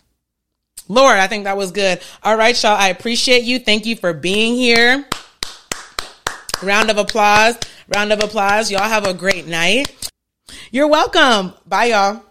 [0.87, 2.01] Lord, I think that was good.
[2.23, 2.77] All right, y'all.
[2.77, 3.59] I appreciate you.
[3.59, 5.05] Thank you for being here.
[6.63, 7.59] Round of applause.
[7.89, 8.71] Round of applause.
[8.71, 10.11] Y'all have a great night.
[10.71, 11.55] You're welcome.
[11.67, 12.23] Bye, y'all.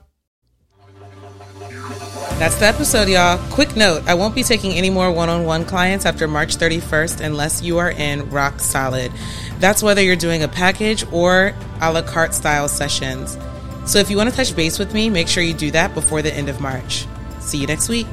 [2.38, 3.40] That's the episode, y'all.
[3.52, 7.22] Quick note I won't be taking any more one on one clients after March 31st
[7.22, 9.12] unless you are in rock solid.
[9.60, 13.40] That's whether you're doing a package or a la carte style sessions.
[13.88, 16.22] So if you want to touch base with me, make sure you do that before
[16.22, 17.08] the end of March.
[17.40, 18.06] See you next week.